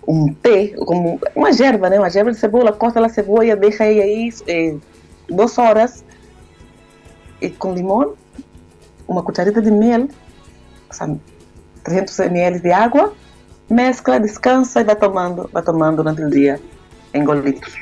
um 0.07 0.33
té, 0.33 0.69
como 0.85 1.19
uma 1.35 1.49
erva, 1.49 1.89
né? 1.89 1.97
Uma 1.99 2.07
erva 2.07 2.31
de 2.31 2.37
cebola, 2.37 2.71
corta 2.71 3.05
a 3.05 3.09
cebola, 3.09 3.55
deixa 3.55 3.83
aí, 3.83 4.01
aí 4.01 4.29
eh, 4.47 4.75
duas 5.29 5.57
horas 5.57 6.03
e 7.41 7.49
com 7.49 7.73
limão, 7.73 8.13
uma 9.07 9.21
cucharada 9.21 9.61
de 9.61 9.69
mel, 9.71 10.07
sabe, 10.89 11.19
300 11.83 12.17
ml 12.19 12.59
de 12.61 12.71
água 12.71 13.13
mezcla, 13.69 14.17
descansa 14.19 14.79
y 14.81 14.85
va 14.85 14.95
tomando, 14.95 15.49
va 15.53 15.61
tomando 15.61 16.01
durante 16.01 16.21
el 16.23 16.29
día 16.29 16.59
en 17.13 17.25
golitos. 17.25 17.73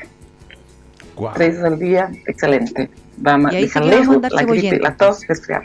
Guau. 1.14 1.32
Tres 1.34 1.50
veces 1.54 1.64
al 1.64 1.78
día, 1.78 2.10
excelente. 2.26 2.90
Va 3.24 3.34
a 3.34 3.38
dejar 3.52 3.82
vamos 3.84 3.96
a 3.96 4.00
lejos 4.00 4.32
la 4.32 4.42
gripe, 4.42 4.78
la 4.80 4.96
tos, 4.96 5.26
resfriar. 5.28 5.62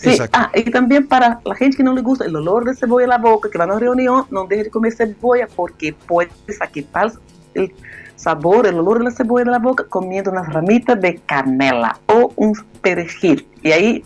Sí, 0.00 0.16
ah, 0.32 0.50
y 0.54 0.70
también 0.70 1.06
para 1.06 1.40
la 1.44 1.54
gente 1.54 1.76
que 1.76 1.82
no 1.82 1.94
le 1.94 2.00
gusta 2.00 2.24
el 2.24 2.34
olor 2.34 2.64
de 2.64 2.74
cebolla 2.74 3.04
en 3.04 3.10
la 3.10 3.18
boca, 3.18 3.50
que 3.50 3.58
va 3.58 3.64
a 3.64 3.66
una 3.66 3.78
reunión, 3.78 4.24
no 4.30 4.46
deje 4.46 4.64
de 4.64 4.70
comer 4.70 4.94
cebolla 4.94 5.46
porque 5.54 5.92
puede 5.92 6.30
sacar 6.48 7.12
el 7.54 7.72
sabor, 8.16 8.66
el 8.66 8.78
olor 8.78 8.98
de 8.98 9.04
la 9.04 9.10
cebolla 9.10 9.44
de 9.44 9.50
la 9.50 9.58
boca 9.58 9.84
comiendo 9.84 10.30
unas 10.30 10.50
ramitas 10.50 10.98
de 11.00 11.16
canela 11.26 11.98
o 12.06 12.32
un 12.36 12.54
perejil. 12.80 13.46
Y 13.62 13.72
ahí, 13.72 14.04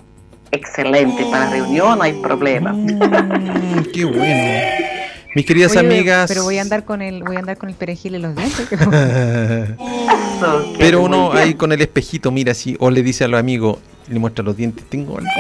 excelente, 0.51 1.25
para 1.31 1.51
reunión 1.51 1.99
no 1.99 2.03
hay 2.03 2.15
problema. 2.15 2.73
Mm, 2.73 3.85
qué 3.95 4.05
bueno. 4.05 4.95
Mis 5.35 5.47
queridas 5.47 5.77
Oye, 5.77 5.81
amigas. 5.81 6.29
Pero 6.29 6.45
voy 6.45 6.59
a 6.59 6.63
andar 6.63 6.85
con 6.85 7.03
el, 7.03 7.23
voy 7.23 7.37
a 7.37 7.41
andar 7.41 7.57
con 7.57 7.69
el 7.69 7.75
perejil 7.75 8.17
en 8.17 8.23
los 8.23 8.37
dientes. 8.37 8.69
Pero 10.79 11.03
uno 11.03 11.33
ahí 11.33 11.55
con 11.55 11.73
el 11.73 11.81
espejito 11.81 12.31
mira 12.31 12.53
así, 12.53 12.77
o 12.79 12.91
le 12.91 13.03
dice 13.03 13.25
a 13.25 13.29
los 13.29 13.41
amigos, 13.41 13.79
le 14.09 14.19
muestra 14.19 14.45
los 14.45 14.57
dientes, 14.57 14.85
tengo 14.89 15.19
algo. 15.19 15.31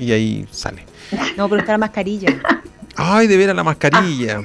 Y 0.00 0.12
ahí 0.12 0.46
sale. 0.50 0.84
No, 1.36 1.48
pero 1.48 1.60
está 1.60 1.72
la 1.72 1.78
mascarilla. 1.78 2.40
Ay, 2.96 3.26
de 3.26 3.36
ver 3.36 3.50
a 3.50 3.54
la 3.54 3.64
mascarilla. 3.64 4.40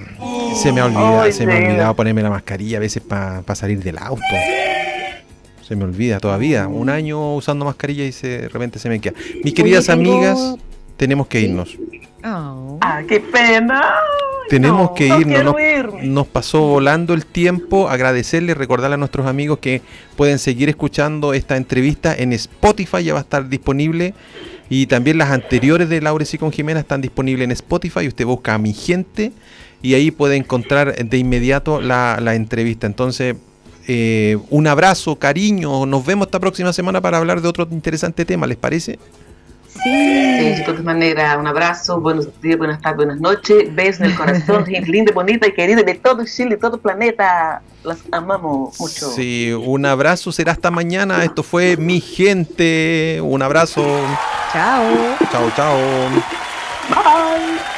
Se 0.55 0.71
me 0.71 0.81
ha 0.81 0.85
olvidado, 0.85 1.21
Ay, 1.21 1.31
se 1.31 1.45
me 1.45 1.53
ha 1.53 1.57
olvidado 1.57 1.95
ponerme 1.95 2.21
la 2.21 2.29
mascarilla 2.29 2.77
a 2.77 2.79
veces 2.79 3.01
para 3.01 3.55
salir 3.55 3.81
del 3.83 3.97
auto. 3.97 4.21
Se 5.67 5.75
me 5.75 5.83
olvida 5.83 6.19
todavía. 6.19 6.67
Un 6.67 6.89
año 6.89 7.35
usando 7.35 7.65
mascarilla 7.65 8.05
y 8.05 8.11
se, 8.11 8.41
de 8.41 8.49
repente 8.49 8.77
se 8.77 8.87
me 8.87 8.99
queda. 9.01 9.15
Mis 9.43 9.53
queridas 9.53 9.89
amigas, 9.89 10.55
tenemos 10.95 11.27
que 11.27 11.41
irnos. 11.41 11.77
Oh. 12.23 12.77
Ah, 12.81 13.01
qué 13.07 13.19
pena. 13.19 13.83
Tenemos 14.47 14.91
no, 14.91 14.93
que 14.93 15.09
no 15.09 15.59
irnos. 15.59 16.03
nos 16.03 16.27
pasó 16.27 16.61
volando 16.61 17.15
el 17.15 17.25
tiempo. 17.25 17.89
Agradecerles, 17.89 18.55
recordarle 18.55 18.93
a 18.93 18.97
nuestros 18.97 19.25
amigos 19.25 19.57
que 19.57 19.81
pueden 20.15 20.37
seguir 20.37 20.69
escuchando 20.69 21.33
esta 21.33 21.57
entrevista 21.57 22.15
en 22.15 22.31
Spotify. 22.33 23.03
Ya 23.03 23.13
va 23.13 23.19
a 23.19 23.23
estar 23.23 23.49
disponible. 23.49 24.13
Y 24.69 24.87
también 24.87 25.17
las 25.17 25.29
anteriores 25.29 25.89
de 25.89 26.01
Laura 26.01 26.25
y 26.31 26.37
con 26.37 26.51
Jimena 26.51 26.79
están 26.79 27.01
disponibles 27.01 27.45
en 27.45 27.51
Spotify. 27.51 28.07
Usted 28.07 28.25
busca 28.25 28.55
a 28.55 28.57
mi 28.57 28.73
gente 28.73 29.31
y 29.81 29.93
ahí 29.93 30.11
puede 30.11 30.35
encontrar 30.35 30.95
de 30.95 31.17
inmediato 31.17 31.81
la, 31.81 32.19
la 32.19 32.35
entrevista. 32.35 32.87
Entonces, 32.87 33.35
eh, 33.87 34.37
un 34.49 34.67
abrazo, 34.67 35.17
cariño. 35.17 35.85
Nos 35.85 36.05
vemos 36.05 36.27
esta 36.27 36.39
próxima 36.39 36.73
semana 36.73 37.01
para 37.01 37.17
hablar 37.17 37.41
de 37.41 37.47
otro 37.47 37.67
interesante 37.69 38.25
tema. 38.25 38.47
¿Les 38.47 38.57
parece? 38.57 38.97
Sí, 39.83 39.91
de 39.91 40.63
todas 40.65 40.83
maneras, 40.83 41.37
un 41.37 41.47
abrazo, 41.47 41.99
buenos 41.99 42.29
días, 42.41 42.57
buenas 42.57 42.81
tardes, 42.81 42.95
buenas 42.95 43.19
noches, 43.19 43.75
besos 43.75 43.99
en 44.01 44.05
el 44.07 44.15
corazón, 44.15 44.65
gente 44.65 44.89
linda, 44.89 45.11
bonita 45.11 45.47
y 45.47 45.51
querida 45.51 45.83
de 45.83 45.95
todo 45.95 46.23
Chile, 46.25 46.55
todo 46.55 46.75
el 46.75 46.81
planeta. 46.81 47.61
Las 47.83 47.99
amamos 48.11 48.79
mucho. 48.79 49.09
Sí, 49.11 49.51
un 49.51 49.85
abrazo. 49.85 50.31
Será 50.31 50.53
hasta 50.53 50.71
mañana. 50.71 51.23
Esto 51.23 51.43
fue 51.43 51.77
mi 51.77 52.01
gente. 52.01 53.19
Un 53.21 53.43
abrazo. 53.43 53.85
Chào, 54.55 54.85
chào, 55.31 55.49
chào, 55.57 55.77
bye. 56.89 57.74